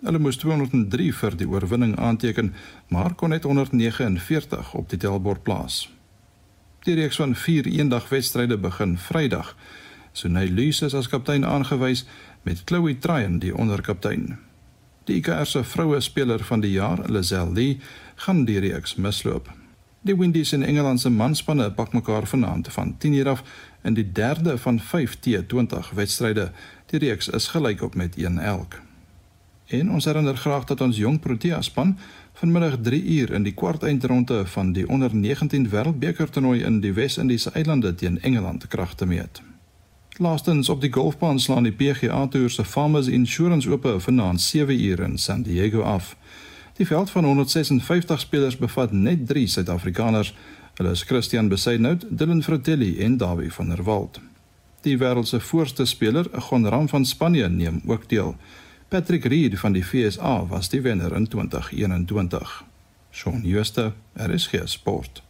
[0.03, 2.49] Hulle moes 203 vir die oorwinning aanteken,
[2.91, 5.85] maar kon net 149 op die tellbord plaas.
[6.83, 9.53] Die reeks van 4 eendagwedstryde begin Vrydag.
[10.13, 12.03] Sunay Luce is as kaptein aangewys
[12.43, 14.41] met Chloe Tryon die onderkaptein.
[15.07, 17.79] Die IKR se vroue speler van die jaar, Lizelle Lee,
[18.27, 19.55] gaan die reeks misloop.
[20.07, 23.43] Die Windies en Engeland se manspanne pak mekaar vanaand van 10:00 af
[23.83, 26.51] in die derde van 5 T20 wedstryde.
[26.87, 28.81] Die reeks is gelyk op met 1 elk.
[29.67, 31.99] En ons herinner graag dat ons jong Protea span
[32.33, 37.51] vanmiddag 3 uur in die kwartfinale van die onder 19 wêreldbeker toernooi in die Wes-Indiese
[37.51, 39.43] eilande teen Engeland kragte meet.
[40.17, 45.01] Laastens op die golfbaan slaan die PGA Tour se Farmers Insurance Ope vanaand 7 uur
[45.01, 46.17] in San Diego af.
[46.77, 50.35] Die veld van 156 spelers bevat net 3 Suid-Afrikaners.
[50.75, 54.21] Hulle is Christian Besaidnout, Dylan Fratelli en Dawie van der Walt.
[54.81, 58.37] Die wêreld se voorste speler, Gonram van Spanje, neem ook deel.
[58.89, 62.65] Patrick Reed van die FSA was die wenner in 2021.
[63.11, 65.26] Shaun Schuster, RSG Sport.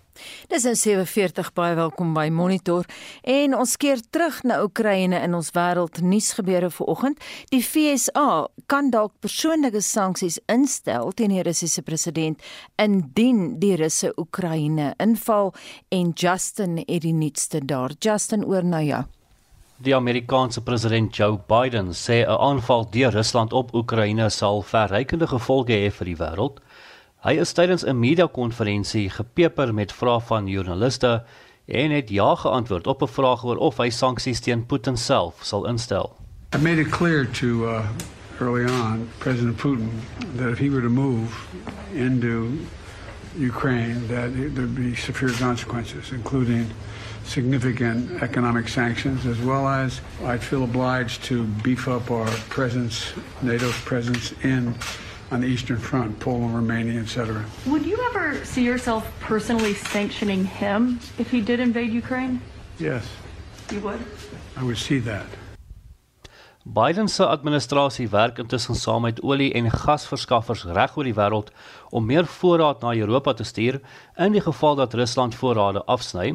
[0.48, 2.84] Dis 'n 47 baie welkom by Monitor
[3.22, 7.18] en ons keer terug na Oekraïne in ons wêreld nuusgebeure vanoggend.
[7.50, 12.42] Die FSA kan dalk persoonlike sanksies instel teen die Russiese president
[12.76, 15.54] indien die Russe Oekraïne inval
[15.88, 17.90] en Justin het die nuutste daar.
[17.98, 19.04] Justin oor na jou.
[19.76, 25.72] Die Amerikaanse president Joe Biden sê 'n aanval deur Rusland op Oekraïne sal verrykende gevolge
[25.72, 26.60] hê vir die wêreld.
[27.26, 31.24] Hy is tydens 'n media-konferensie gepeper met vrae van joernaliste
[31.66, 35.66] en het ja geantwoord op 'n vraag oor of hy sanksies teen Putin self sal
[35.66, 36.16] instel.
[36.54, 37.88] I made it clear to uh,
[38.40, 39.90] early on President Putin
[40.36, 41.28] that if he were to move
[41.94, 42.58] into
[43.38, 46.66] Ukraine that there'd be severe consequences including
[47.24, 53.12] significant economic sanctions as well as I'd feel obliged to beef up our presence
[53.42, 54.74] NATO's presence in
[55.30, 57.44] on the Eastern Front, Poland, Romania, etc.
[57.66, 62.40] Would you ever see yourself personally sanctioning him if he did invade Ukraine?
[62.78, 63.04] Yes.
[63.72, 64.00] You would?
[64.56, 65.26] I would see that.
[66.68, 71.52] Biden se administrasie werk intussen saam met olie- en gasverskaffers reg oor die wêreld
[71.90, 73.80] om meer voorraad na Europa te stuur
[74.16, 76.34] in die geval dat Rusland voorrade afsny.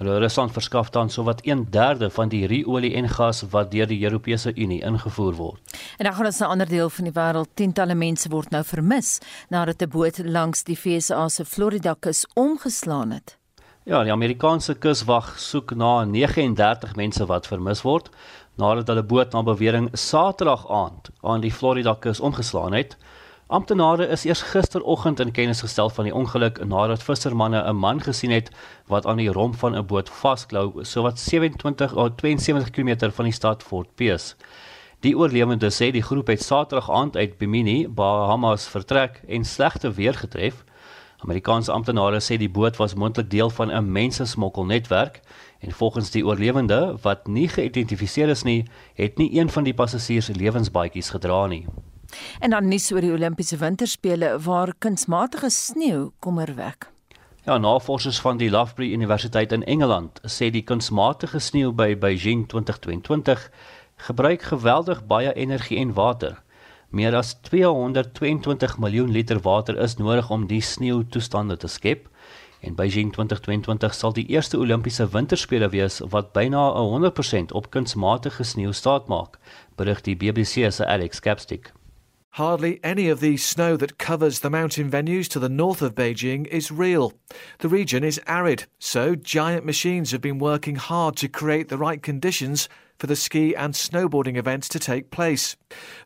[0.00, 4.80] Rusland verskaf dan sowat 1/3 van die ruolie en gas wat deur die Europese Unie
[4.82, 5.60] ingevoer word.
[5.98, 7.48] En dan gaan ons na 'n ander deel van die wêreld.
[7.54, 13.10] Tientalle mense word nou vermis nadat 'n boot langs die VSA se Florida kus omgeslaan
[13.10, 13.38] het.
[13.84, 18.10] Ja, die Amerikaanse kuswag soek na 39 mense wat vermis word
[18.60, 22.96] nadat hulle boot na bewering Saterdag aand aan die Florida kus omgeslaan het.
[23.50, 28.30] Amptenare is eers gisteroggend in kennis gestel van die ongeluk nadat vissermanne 'n man gesien
[28.30, 28.50] het
[28.86, 33.32] wat aan die romp van 'n boot vasklou sowat 27 of 72 km van die
[33.32, 34.36] stad Fort Pierce.
[35.00, 40.14] Die oorlewende sê die groep het Saterdag aand uit Bimini, Bahamas vertrek en slegte weer
[40.14, 40.64] getref.
[41.18, 45.20] Amerikaanse amptenare sê die boot was moontlik deel van 'n mensesmokkelnetwerk
[45.58, 50.28] en volgens die oorlewende wat nie geïdentifiseer is nie, het nie een van die passasiers
[50.28, 51.66] lewensbaadjies gedra nie.
[52.40, 56.90] En dan nuus oor die Olimpiese Winterspele waar kunsmatige sneeu kommerwek.
[57.44, 63.50] Ja, navorsers van die Loughborough Universiteit in Engeland sê die kunsmatige sneeu by Beijing 2022
[63.96, 66.42] gebruik geweldig baie energie en water.
[66.90, 72.08] Meer as 222 miljoen liter water is nodig om die sneeutoestande te skep.
[72.60, 78.72] En Beijing 2022 sal die eerste Olimpiese Winterspele wees wat byna 100% op kunsmatige sneeu
[78.72, 79.38] staatmaak,
[79.76, 81.72] berig die BBC se Alex Capstick.
[82.34, 86.46] Hardly any of the snow that covers the mountain venues to the north of Beijing
[86.46, 87.12] is real.
[87.58, 92.00] The region is arid, so giant machines have been working hard to create the right
[92.00, 92.68] conditions
[93.00, 95.56] for the ski and snowboarding events to take place.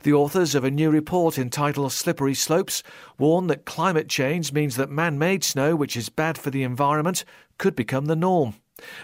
[0.03, 2.83] The authors of a new report entitled Slippery Slopes
[3.19, 7.27] warn that climate change means that man made snow, which is bad for the environment,
[7.59, 8.55] could become the norm.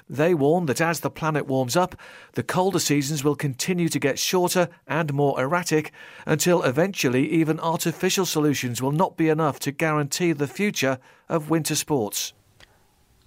[0.09, 1.95] They warn that as the planet warms up,
[2.33, 5.93] the colder seasons will continue to get shorter and more erratic
[6.27, 11.77] until eventually even artificial solutions will not be enough to guarantee the future of winter
[11.77, 12.35] sports.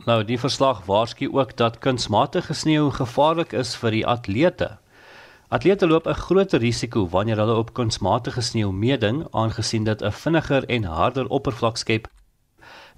[0.05, 4.77] Nou, die verslag waarsku ook dat kunsmatige sneeu gevaarlik is vir die atlete.
[5.47, 10.65] Atlete loop 'n groter risiko wanneer hulle op kunsmatige sneeu meeding, aangesien dit 'n vinniger
[10.65, 12.07] en harder oppervlak skep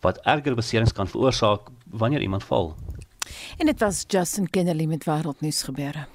[0.02, 2.76] wat erger beserings kan veroorsaak wanneer iemand val.
[3.58, 6.08] En dit was Justin Kennedy met wêreldnuus gebeure.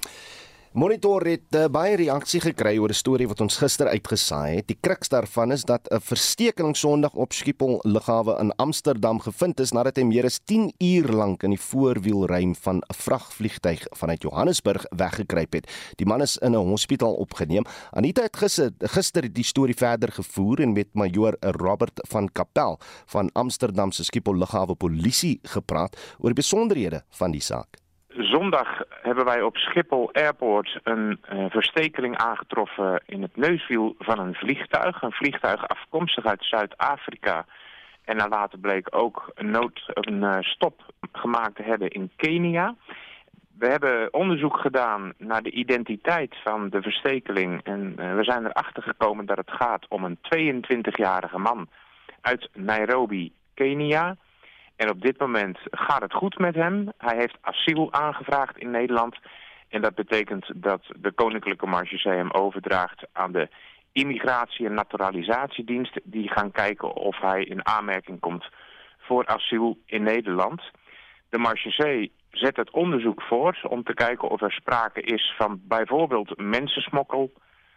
[0.71, 4.67] Monitor het uh, baie reaksie gekry oor 'n storie wat ons gister uitgesaai het.
[4.67, 9.71] Die kruks daarvan is dat 'n verstekeling Sondag op Schiphol lughawe in Amsterdam gevind is
[9.71, 14.85] nadat hy meer as 10 uur lank in die voorwielruim van 'n vragvliegtuig vanuit Johannesburg
[14.95, 15.67] weggekruip het.
[15.95, 17.65] Die man is in 'n hospitaal opgeneem.
[17.91, 23.29] Anita het gister gister die storie verder gevoer en met majoor Robert van Kapel van
[23.33, 27.80] Amsterdam se Schiphol lughawe polisie gepraat oor die besonderhede van die saak.
[28.17, 34.33] Zondag hebben wij op Schiphol Airport een uh, verstekeling aangetroffen in het neuswiel van een
[34.33, 35.01] vliegtuig.
[35.01, 37.45] Een vliegtuig afkomstig uit Zuid-Afrika.
[38.05, 42.75] En naar later bleek ook een, nood, een uh, stop gemaakt te hebben in Kenia.
[43.57, 47.63] We hebben onderzoek gedaan naar de identiteit van de verstekeling.
[47.63, 51.67] En uh, we zijn erachter gekomen dat het gaat om een 22-jarige man
[52.21, 54.15] uit Nairobi, Kenia...
[54.81, 56.91] En op dit moment gaat het goed met hem.
[56.97, 59.17] Hij heeft asiel aangevraagd in Nederland.
[59.69, 63.49] En dat betekent dat de Koninklijke Marchesee hem overdraagt aan de
[63.91, 65.99] Immigratie- en Naturalisatiedienst.
[66.03, 68.45] Die gaan kijken of hij in aanmerking komt
[68.97, 70.61] voor asiel in Nederland.
[71.29, 76.37] De Marchesee zet het onderzoek voort om te kijken of er sprake is van bijvoorbeeld
[76.37, 77.31] mensensmokkel...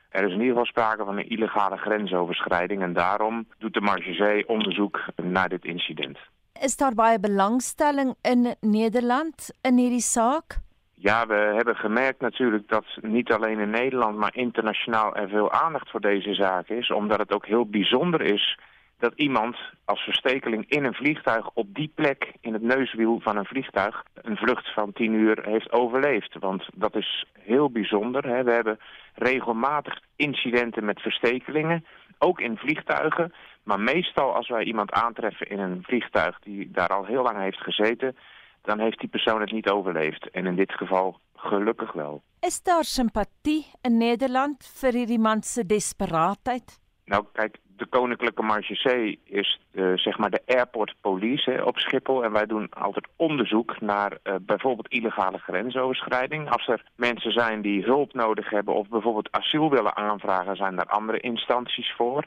[0.08, 4.48] Er is in ieder geval sprake van een illegale grensoverschrijding en daarom doet de Marchesee
[4.48, 6.18] onderzoek naar dit incident.
[6.60, 10.58] Is daar baie belangstelling in Nederland in hierdie saak?
[10.94, 15.90] Ja, we hebben gemerkt natuurlijk dat niet alleen in Nederland, maar internationaal er veel aandacht
[15.90, 16.90] voor deze zaak is.
[16.90, 18.58] Omdat het ook heel bijzonder is
[18.98, 23.44] dat iemand als verstekeling in een vliegtuig op die plek in het neuswiel van een
[23.44, 26.36] vliegtuig een vlucht van 10 uur heeft overleefd.
[26.38, 28.26] Want dat is heel bijzonder.
[28.26, 28.42] Hè.
[28.44, 28.78] We hebben
[29.14, 31.84] regelmatig incidenten met verstekelingen,
[32.18, 33.32] ook in vliegtuigen.
[33.64, 37.60] Maar meestal als wij iemand aantreffen in een vliegtuig die daar al heel lang heeft
[37.60, 38.16] gezeten,
[38.62, 40.30] dan heeft die persoon het niet overleefd.
[40.30, 42.22] En in dit geval gelukkig wel.
[42.40, 46.80] Is daar sympathie in Nederland vir hierdie man se desperaatheid?
[47.04, 52.24] Nou kijk, de Koninklijke Marchesee is uh, zeg maar de airport police hè, op Schiphol.
[52.24, 56.50] En wij doen altijd onderzoek naar uh, bijvoorbeeld illegale grensoverschrijding.
[56.50, 60.86] Als er mensen zijn die hulp nodig hebben of bijvoorbeeld asiel willen aanvragen, zijn daar
[60.86, 62.24] andere instanties voor.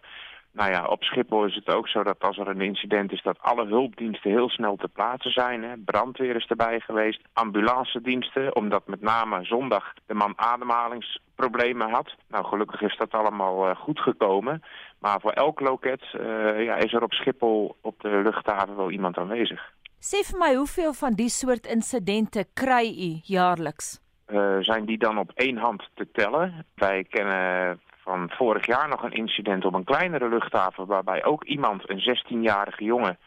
[0.51, 3.21] Nou ja, op Schiphol is het ook zo dat als er een incident is...
[3.21, 5.63] dat alle hulpdiensten heel snel te plaatsen zijn.
[5.63, 5.77] Hè.
[5.77, 8.55] Brandweer is erbij geweest, ambulancediensten...
[8.55, 12.15] omdat met name zondag de man ademhalingsproblemen had.
[12.27, 14.63] Nou, gelukkig is dat allemaal uh, goed gekomen.
[14.99, 19.17] Maar voor elk loket uh, ja, is er op Schiphol op de luchthaven wel iemand
[19.17, 19.75] aanwezig.
[19.99, 23.99] Sê vir my, hoeveel van die soort incidente kry u jaarliks?
[24.27, 26.65] Uh, zijn die dan op één hand te tellen?
[26.75, 30.85] Wij kennen van vorig jaar nog een incident op een kleinere luchthaven...
[30.85, 33.17] waarbij ook iemand, een 16-jarige jongen,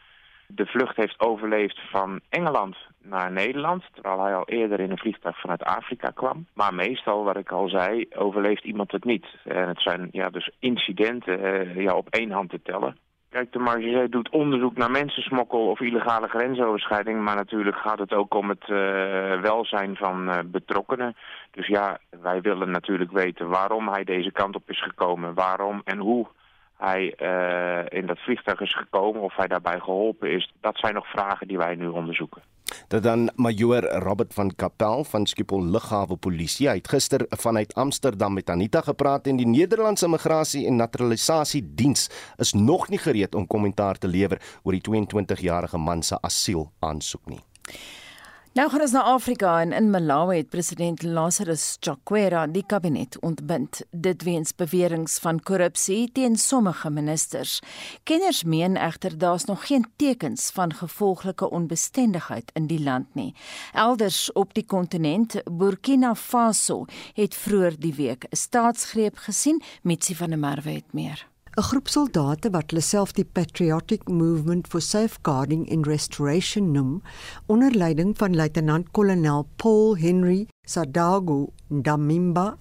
[0.47, 3.83] de vlucht heeft overleefd van Engeland naar Nederland...
[3.93, 6.45] terwijl hij al eerder in een vliegtuig vanuit Afrika kwam.
[6.53, 9.25] Maar meestal, wat ik al zei, overleeft iemand het niet.
[9.43, 12.97] En het zijn ja, dus incidenten uh, ja, op één hand te tellen.
[13.31, 17.21] Kijk, de Marge doet onderzoek naar mensensmokkel of illegale grensoverschrijding.
[17.23, 21.15] Maar natuurlijk gaat het ook om het uh, welzijn van uh, betrokkenen.
[21.51, 25.33] Dus ja, wij willen natuurlijk weten waarom hij deze kant op is gekomen.
[25.33, 26.27] Waarom en hoe
[26.77, 30.51] hij uh, in dat vliegtuig is gekomen, of hij daarbij geholpen is.
[30.61, 32.41] Dat zijn nog vragen die wij nu onderzoeken.
[32.87, 38.49] Dat dan majoor Robert van Kapel van Schiphol Lughawe Polisie het gister vanuit Amsterdam met
[38.49, 43.97] Anita gepraat en die Nederlandse Immigrasie en Naturalisasie Diens is nog nie gereed om kommentaar
[43.97, 47.39] te lewer oor die 22-jarige man se asiel aansoek nie.
[48.51, 53.79] Nou gaan ons na Afrika en in Malawi het president Lazarus Chakwera die kabinet ontbind
[53.91, 57.61] dit weens beweringe van korrupsie teen sommige ministers.
[58.03, 63.31] Kenners meen egter daar's nog geen tekens van gevolglike onbestendigheid in die land nie.
[63.71, 70.29] Elders op die kontinent, Burkina Faso, het vroeër die week 'n staatsgreep gesien, Mitsi van
[70.29, 71.30] der Merwe het meer.
[71.51, 77.01] 'n groep soldate wat hulle self die Patriotic Movement for Safeguarding and Restoration noem,
[77.45, 82.57] onder leiding van luitenant-kolonel Paul Henry Sadagu Ndamimba,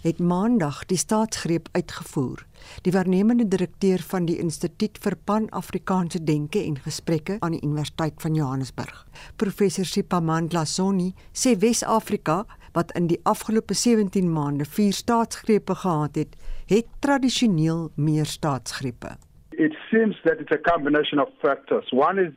[0.00, 2.46] het maandag die staatsgreep uitgevoer.
[2.82, 8.34] Die waarnemende direkteur van die Instituut vir Pan-Afrikaanse Denke en Gesprekke aan die Universiteit van
[8.34, 9.06] Johannesburg,
[9.36, 16.36] professor Sipamandla Soni, sê Wes-Afrika wat in die afgelope 17 maande vier staatsgrepe gehad het,
[16.72, 19.10] het tradisioneel meer staatsgrepe.
[19.50, 21.90] It seems that it's a combination of factors.
[21.90, 22.32] One is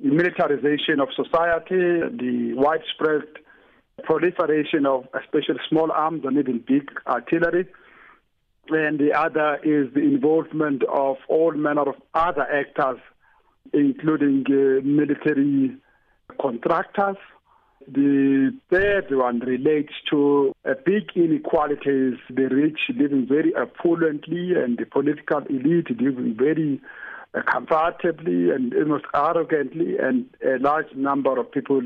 [0.00, 1.84] the militarization of society,
[2.24, 3.28] the widespread
[4.02, 7.66] proliferation of especially small arms and even big artillery.
[8.68, 13.00] And the other is the involvement of all manner of other actors,
[13.72, 15.76] including uh, military
[16.40, 17.18] contractors.
[17.86, 24.86] The third one relates to a big inequalities, the rich living very opulently and the
[24.86, 26.80] political elite living very
[27.34, 31.82] uh, comfortably and almost arrogantly and a large number of people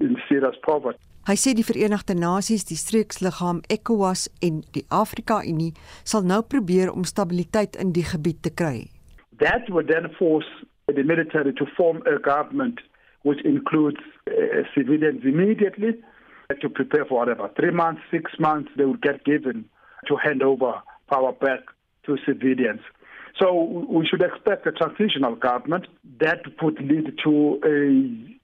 [0.00, 0.98] in serious poverty.
[1.22, 5.70] Hy sê die Verenigde Nasies, die streeksliggaam ECOWAS en die Afrika Unie
[6.02, 8.88] sal nou probeer om stabiliteit in die gebied te kry.
[9.38, 10.48] That would then force
[10.88, 12.82] the military to form a government
[13.22, 13.98] which includes
[14.28, 14.32] uh,
[14.74, 15.92] civilians immediately
[16.60, 17.50] to prepare for whatever.
[17.56, 19.64] Three months, six months, they would get given
[20.08, 21.60] to hand over power back
[22.06, 22.80] to civilians.
[23.40, 25.86] So we should expect a transitional government
[26.20, 27.78] that would lead to a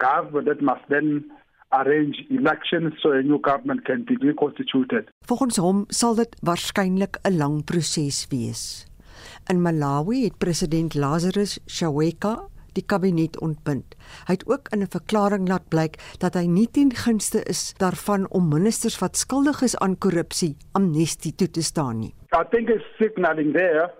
[0.03, 1.31] government that must then
[1.73, 5.11] arrange elections so a new government can be reconstituted.
[5.29, 8.87] Volgens hom sal dit waarskynlik 'n lang proses wees.
[9.51, 12.49] In Malawi het president Lazarus Chakwera
[12.79, 13.97] die kabinet ontbind.
[14.29, 18.27] Hy het ook in 'n verklaring laat blyk dat hy nie ten gunste is daarvan
[18.31, 22.15] om ministers wat skuldig is aan korrupsie amnestie toe te staan nie.
[22.33, 23.91] I think it's signaling there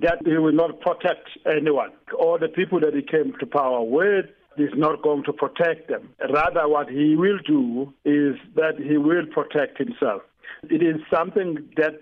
[0.00, 1.90] that he will not protect anyone.
[2.18, 4.26] All the people that he came to power with
[4.56, 6.02] is not going to protect them.
[6.18, 10.22] Rather, what he will do is that he will protect himself.
[10.70, 11.94] It is something that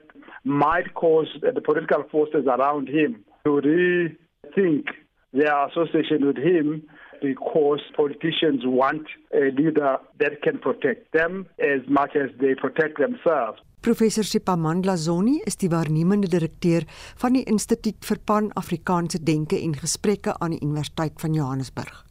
[0.44, 4.86] might cause the political forces around him to rethink
[5.32, 6.82] their association with him
[7.22, 13.60] because politicians want a leader that can protect them as much as they protect themselves.
[13.82, 16.84] Professor Sipamandla Zoni is die waarnemende direkteur
[17.16, 22.04] van die Instituut vir Pan-Afrikaanse Denke en Gesprekke aan die Universiteit van Johannesburg.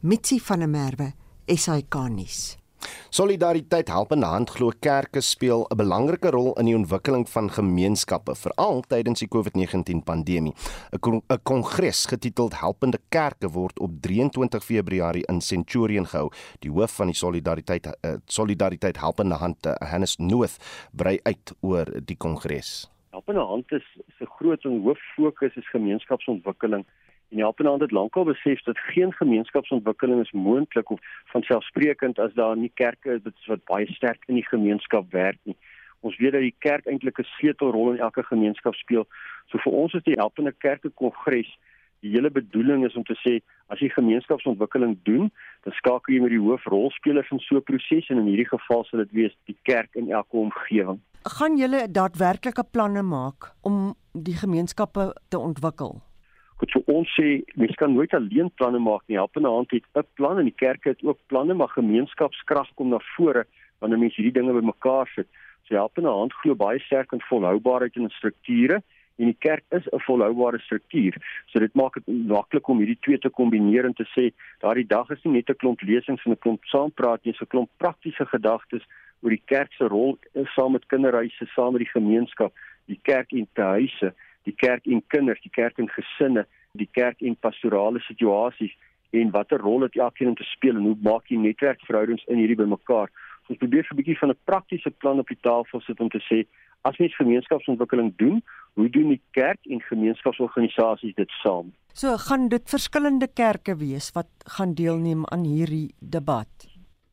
[0.00, 1.12] Mitsi van der Merwe,
[1.46, 2.61] SAK nuus.
[3.10, 8.34] Solidariteit help in hand glo kerke speel 'n belangrike rol in die ontwikkeling van gemeenskappe,
[8.34, 10.54] veral tydens die COVID-19 pandemie.
[10.92, 16.30] 'n Kongres getiteld Helpende Kerke word op 23 Februarie in Centurion gehou.
[16.60, 20.56] Die hoof van die Solidariteit uh, Solidariteit Helpende Hand, uh, Hannes Nooth,
[20.92, 22.90] brei uit oor die kongres.
[23.10, 23.84] Helpende Hand is
[24.20, 26.86] 'n groot en hoof fokus is gemeenskapsontwikkeling
[27.32, 32.34] En die Alpenland het lankal besef dat geen gemeenskapsontwikkeling is moontlik of van selfsprekend as
[32.34, 35.56] daar nie kerke is wat baie sterk in die gemeenskap werk nie.
[36.00, 39.06] Ons weet dat die kerk eintlik 'n sleutelrol in elke gemeenskap speel.
[39.48, 41.56] So vir ons is die Helpende Kerke Kongres
[42.00, 45.32] die hele bedoeling is om te sê as jy gemeenskapsontwikkeling doen,
[45.64, 48.98] dan skakel jy met die hoofrolspelers in so 'n proses en in hierdie geval sal
[48.98, 51.00] dit wees die kerk in elke omgewing.
[51.24, 56.02] Gaan julle daadwerklike planne maak om die gemeenskappe te ontwikkel?
[56.62, 59.16] Goed, so ons sê mens kan nooit alleen planne maak nie.
[59.18, 63.00] Helpende Hand het 'n plan en die kerk het ook planne, maar gemeenskapskrag kom na
[63.16, 63.46] vore
[63.80, 65.26] wanneer mense hierdie dinge bymekaar sit.
[65.66, 68.82] So Helpende Hand glo baie sterk in volhoubaarheid en strukture
[69.18, 71.14] en die kerk is 'n volhoubare struktuur.
[71.46, 75.10] So dit maak dit maklik om hierdie twee te kombineer en te sê daardie dag
[75.10, 78.26] is nie net 'n klomp lesings en 'n klomp saampraat nie, dis 'n klomp praktiese
[78.26, 78.86] gedagtes
[79.22, 80.16] oor die kerk se rol
[80.54, 82.52] saam met kinderhuise, saam met die gemeenskap,
[82.86, 87.20] die kerk en te huise die kerk en kinders, die kerk en gesinne, die kerk
[87.20, 88.72] en pastorale situasies
[89.12, 92.56] en watter rol het elkeen om te speel en hoe maak jy netwerkverhoudings in hierdie
[92.56, 93.10] bymekaar?
[93.48, 96.46] Ons probeer 'n bietjie van 'n praktiese plan op die tafel sit om te sê
[96.82, 98.42] as mens gemeenskapsontwikkeling doen,
[98.74, 101.72] hoe doen die kerk en gemeenskapsorganisasies dit saam?
[101.92, 106.48] So gaan dit verskillende kerke wees wat gaan deelneem aan hierdie debat.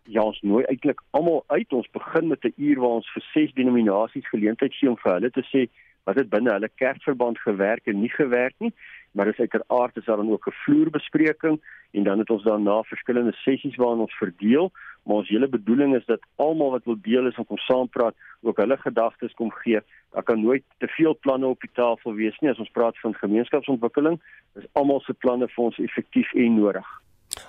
[0.10, 1.74] Ja, ons nooi eintlik almal uit.
[1.74, 5.30] Ons begin met 'n uur waar ons vir ses denominasies geleentheid gee om vir hulle
[5.30, 5.70] te sê
[6.10, 8.74] wat het binne hulle kerkverband gewerk en nie gewerk nie
[9.12, 13.34] maar dis uiteraard is daar dan ook 'n vloerbespreking en dan het ons daarna verskillende
[13.46, 14.72] sessies waarin ons verdeel
[15.10, 18.58] maar ons hele bedoeling is dat almal wat wil deel is en kom saampraat ook
[18.58, 19.82] hulle gedagtes kom gee.
[20.14, 22.50] Daar kan nooit te veel planne op die tafel wees nie.
[22.50, 24.22] As ons praat van gemeenskapsontwikkeling
[24.54, 26.98] is almal se planne vir ons effektief en nodig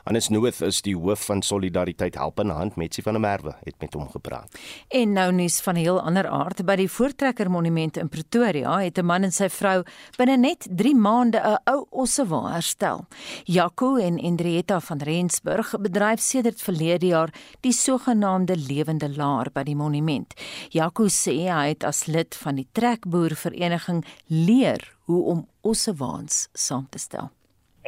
[0.05, 3.75] Anis Nooth is die hoof van Solidariteit Help in Hand Metsi van der Merwe het
[3.81, 4.59] met hom gepraat.
[4.89, 8.99] En nou nuus van 'n heel ander aard by die Voortrekker Monument in Pretoria het
[8.99, 9.83] 'n man en sy vrou
[10.17, 13.07] binne net 3 maande 'n ou ossewa herstel.
[13.45, 19.77] Jaco en Endrietta van Rensburg bedryf sedert verlede jaar die sogenaamde lewende laar by die
[19.77, 20.35] monument.
[20.69, 26.99] Jaco sê hy het as lid van die trekboervereniging leer hoe om ossewaans saam te
[26.99, 27.31] stel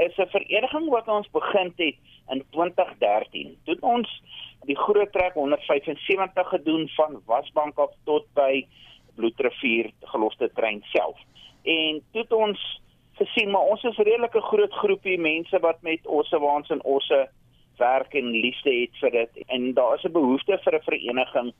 [0.06, 1.96] is 'n vereniging wat ons begin het
[2.28, 3.56] in 2013.
[3.64, 4.22] Toe ons
[4.66, 8.66] die groot trek 175 gedoen van Wasbank af tot by
[9.14, 11.18] Bloedrivier geloste trein self.
[11.62, 12.80] En toe ons
[13.12, 17.28] gesien maar ons is 'n redelike groot groepie mense wat met osse waans en osse
[17.76, 21.52] werk en liefde het vir dit en daar is 'n behoefte vir 'n vereniging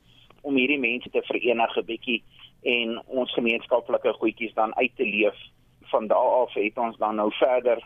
[0.43, 2.23] om hierdie mense te verenig 'n bietjie
[2.63, 5.39] en ons gemeenskaplike goedjies dan uit te leef.
[5.83, 7.83] Van daardie af het ons dan nou verder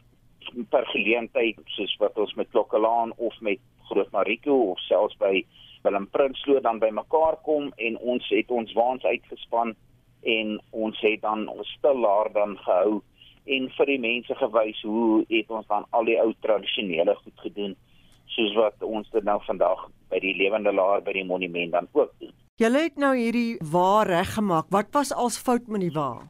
[0.71, 5.45] per geleentheid soos wat ons met Klokkelaan of met Groot Mariko of selfs by
[5.83, 9.75] Willem Prinsloo dan bymekaar kom en ons het ons waans uitgespan
[10.27, 13.03] en ons het dan ons stillaar dan gehou
[13.47, 17.77] en vir die mense gewys hoe het ons dan al die ou tradisionele goed gedoen
[18.35, 22.13] soos wat ons dit nou vandag by die lewende laar by die monument dan ook
[22.21, 22.35] doen.
[22.59, 24.71] Julle het nou hierdie wa reggemaak.
[24.75, 26.27] Wat was als fout met die wa?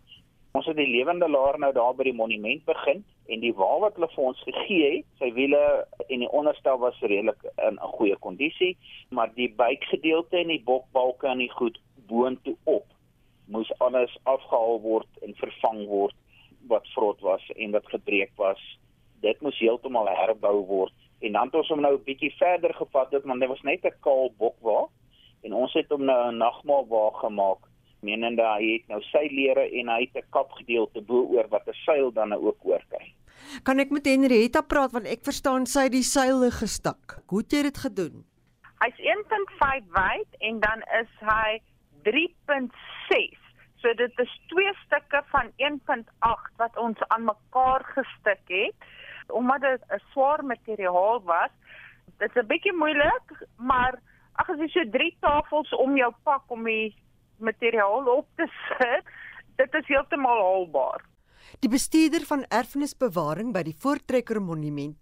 [0.58, 3.94] Ons het die lewende laar nou daar by die monument begin en die wa wat
[3.98, 5.62] hulle vir ons gegee het, sy wiele
[6.08, 8.76] en die onderstel was redelik in 'n goeie kondisie,
[9.10, 12.86] maar die buikgedeelte en die bokbalke en die goed boontoe op
[13.46, 16.14] moes alles afgehaal word en vervang word
[16.66, 18.60] wat vrot was en wat gebreek was.
[19.20, 23.12] Dit moes heeltemal herbou word en dan het ons hom nou 'n bietjie verder gevat
[23.12, 24.88] het want dit was net 'n kaal bokwa
[25.42, 27.62] en ons het hom nou 'n nagmaalwa gemaak
[28.00, 32.12] menende hy het nou sy lere en hy het 'n kapgedeelte bo-oor wat 'n seil
[32.12, 33.14] dan nou ook oor kry.
[33.62, 37.22] Kan ek met Henrietta praat want ek verstaan sy het die seile gestak.
[37.26, 38.24] Hoe het jy dit gedoen?
[38.84, 41.60] Hy's 1.5 wyd en dan is hy
[42.04, 43.38] 3.6.
[43.80, 48.74] So dit is twee stukke van 1.8 wat ons aan mekaar gestik het
[49.28, 51.50] omdat dit 'n swaar materiaal was.
[52.18, 53.26] Dit is 'n bietjie moeilik,
[53.56, 53.98] maar
[54.32, 56.94] ag as jy so drie tafels om jou pak om die
[57.38, 58.46] materiaal op te
[58.78, 59.12] sit,
[59.56, 61.04] dit is heeltemal haalbaar.
[61.62, 64.98] Die bestuurder van erfenisbewaring by die Voortrekker Monument,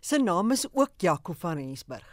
[0.00, 2.06] sy naam is ook Jaco van Rensburg.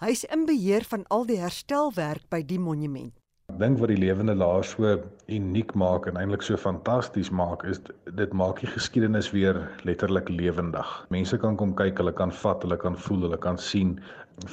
[0.00, 3.19] Hy is in beheer van al die herstelwerk by die monument.
[3.60, 4.94] Dink wat die lewende laar so
[5.28, 7.80] uniek maak en eintlik so fantasties maak is
[8.16, 10.94] dit maak die geskiedenis weer letterlik lewendig.
[11.12, 13.98] Mense kan kom kyk, hulle kan vat, hulle kan voel, hulle kan sien.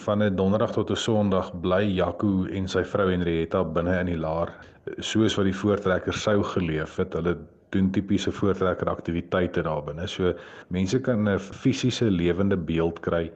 [0.03, 4.19] Van 'n donderdag tot 'n sonderdag bly Jaco en sy vrou Henrietta binne in die
[4.19, 4.51] laar
[4.99, 7.13] soos wat die voortrekkers sou geleef het.
[7.13, 7.37] Hulle
[7.69, 10.07] doen tipiese voortrekker aktiwiteite daar binne.
[10.07, 10.33] So
[10.67, 13.31] mense kan 'n fisiese lewende beeld kry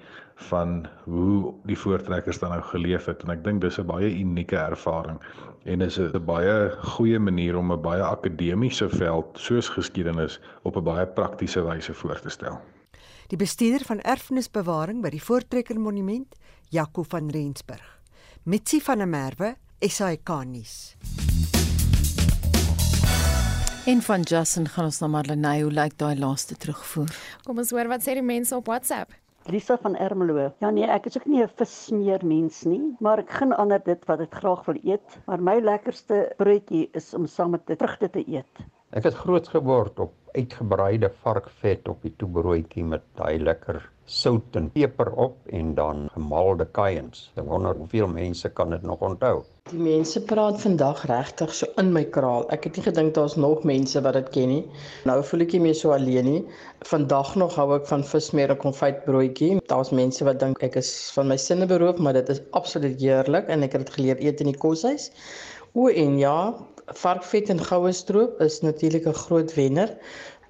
[0.49, 4.57] van hoe die voortrekkers dan nou geleef het en ek dink dis 'n baie unieke
[4.57, 5.19] ervaring
[5.63, 10.83] en is 'n baie goeie manier om 'n baie akademiese veld soos geskiedenis op 'n
[10.83, 12.59] baie praktiese wyse voor te stel.
[13.27, 16.35] Die bestuurder van erfenisbewaring by die Voortrekker Monument,
[16.69, 17.99] Jaco van Rensburg.
[18.43, 20.95] Mitsi van der Merwe, SAK nuus.
[23.85, 27.09] En van Justin gaan ons na Marlenae hoe lyk daai laaste terugvoer.
[27.47, 29.15] Kom ons hoor wat sê die mense op WhatsApp.
[29.49, 30.51] Lisa van Ermelo.
[30.59, 34.05] Ja nee, ek is ook nie 'n vissmeer mens nie, maar ek gun ander dit
[34.05, 38.23] wat ek graag wil eet, maar my lekkerste broodjie is om saam met vrugte te
[38.27, 38.65] eet.
[38.91, 44.67] Ek het groot geword op uitgebraaide varkvet op die toebroodjie met daai lekker sout en
[44.71, 47.29] peper op en dan gemaalde kaiens.
[47.39, 49.43] Ek wonder hoeveel mense kan dit nog onthou.
[49.71, 52.43] Die mense praat vandag regtig so in my kraal.
[52.51, 54.63] Ek het nie gedink daar's nog mense wat dit ken nie.
[55.07, 56.41] Nou voel ek nie meer so alleen nie.
[56.89, 59.61] Vandag nog hou ek van vismeer en konfytbroodjie.
[59.71, 63.47] Daar's mense wat dink ek is van my sinne beroof, maar dit is absoluut heerlik
[63.47, 65.11] en ek het dit geleer eet in die koshuis.
[65.71, 66.51] O en ja,
[66.99, 69.89] varkvet en goue stroop is natuurlik 'n groot wenner.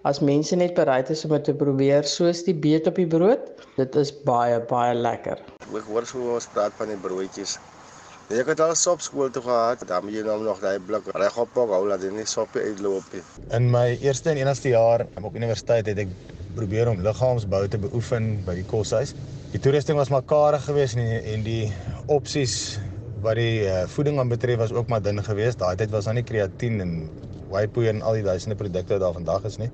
[0.04, 3.52] As mense net bereid is om dit te probeer soos die beet op die brood,
[3.78, 5.38] dit is baie baie lekker.
[5.76, 7.60] Ek hoor so ons praat van die broodjies.
[8.32, 11.38] Ek het al sop skool toe gehad, dan moet jy nou nog daai blik reg
[11.38, 13.22] op hou laat dit nie sop uitloop nie.
[13.52, 16.08] In my eerste en enigste jaar op universiteit het ek
[16.56, 19.14] probeer om liggaamsbou te beoefen by die koshuis.
[19.52, 21.74] Die toerusting was mekaar geweest en die, en die
[22.08, 22.80] opsies
[23.22, 25.60] wat die uh, voeding aan betref was ook maar dun geweest.
[25.60, 26.96] Daai tyd was daar nie kreatien en
[27.52, 29.70] whey en al die duisende produkte wat daar vandag is nie.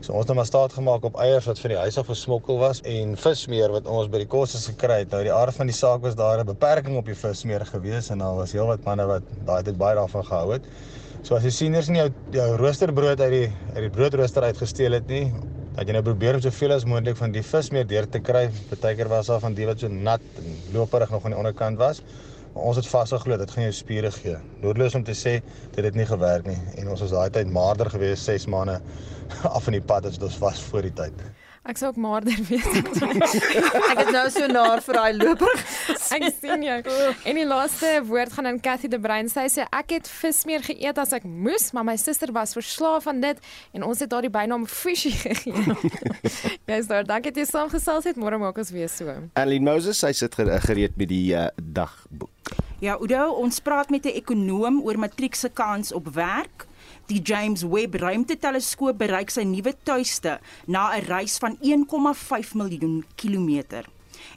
[0.00, 2.80] So ons het maar staat gemaak op eiers wat vir die huis af gesmokkel was
[2.88, 5.04] en vismeer wat ons by die kos het gekry.
[5.12, 8.18] Nou die aard van die saak was daar 'n beperking op die vismeer gewees en
[8.18, 10.64] daar was heelwat manne wat daai tyd baie daarvan gehou het.
[11.22, 14.92] So as jy sien eers nie jou, jou roosterbrood uit die uit die broodrooster uitgesteel
[14.92, 15.32] het nie,
[15.76, 18.50] dat jy nou probeer om soveel as moontlik van die vismeer deur te kry.
[18.70, 22.02] Partykeer was daar van die wat so nat en loperig nog aan die onderkant was.
[22.54, 24.38] Maar ons het vasgeglo dit gaan jou spiere gee.
[24.62, 25.36] Noodloos om te sê
[25.76, 28.80] dit het nie gewerk nie en ons was daai tyd maarder gewees 6 maande
[29.56, 31.22] af in die pad as dit was voor die tyd.
[31.70, 32.66] Ek sou ook maarder wees.
[32.66, 35.60] ek het nou so naar vir daai loper.
[36.16, 36.78] ek sien jou.
[37.30, 39.30] En die laaste woord gaan aan Cathy de Bruin.
[39.30, 43.22] Sy sê ek het vismeer geëet as ek moes, maar my suster was verslaaf aan
[43.22, 43.38] dit
[43.76, 45.76] en ons het haar die bynaam Fishy gegee.
[46.70, 47.06] Jy's daar.
[47.06, 48.18] Dankie dat jy saamgesels het.
[48.18, 49.14] Môre maak ons weer so.
[49.38, 52.30] Aline Moses, sy sit gereed met die uh, dagboek.
[52.82, 56.66] Ja, Oudo, ons praat met 'n ekonoom oor matriek se kans op werk.
[57.10, 63.84] Die James Webb Ruimteteleskoop bereik sy nuwe tuiste na 'n reis van 1,5 miljoen kilometer.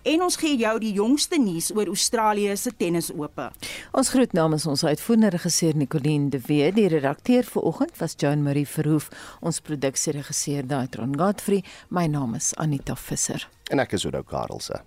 [0.01, 3.51] En ons gee jou die jongste nuus oor Australië se tennisope.
[3.91, 8.43] Ons groet namens ons uitvoerende regisseur Nicoline de Wee, die redakteur vir oggend was Joan
[8.43, 9.09] Marie Verhoef,
[9.41, 14.81] ons produksieregisseur Daitron Godfrey, my naam is Anita Visser en ek is Oudo Karelse.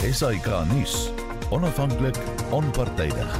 [0.00, 1.10] SAK nuus.
[1.50, 2.16] Onafhanklik,
[2.50, 3.34] onpartydig.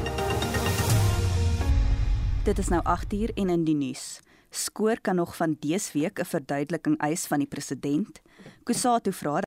[2.44, 4.20] Dit is nou 8uur en in die nuus.
[4.52, 8.20] Skoor kan nog van dese week 'n verduideliking eis van die president.
[8.64, 9.40] Kusatu vra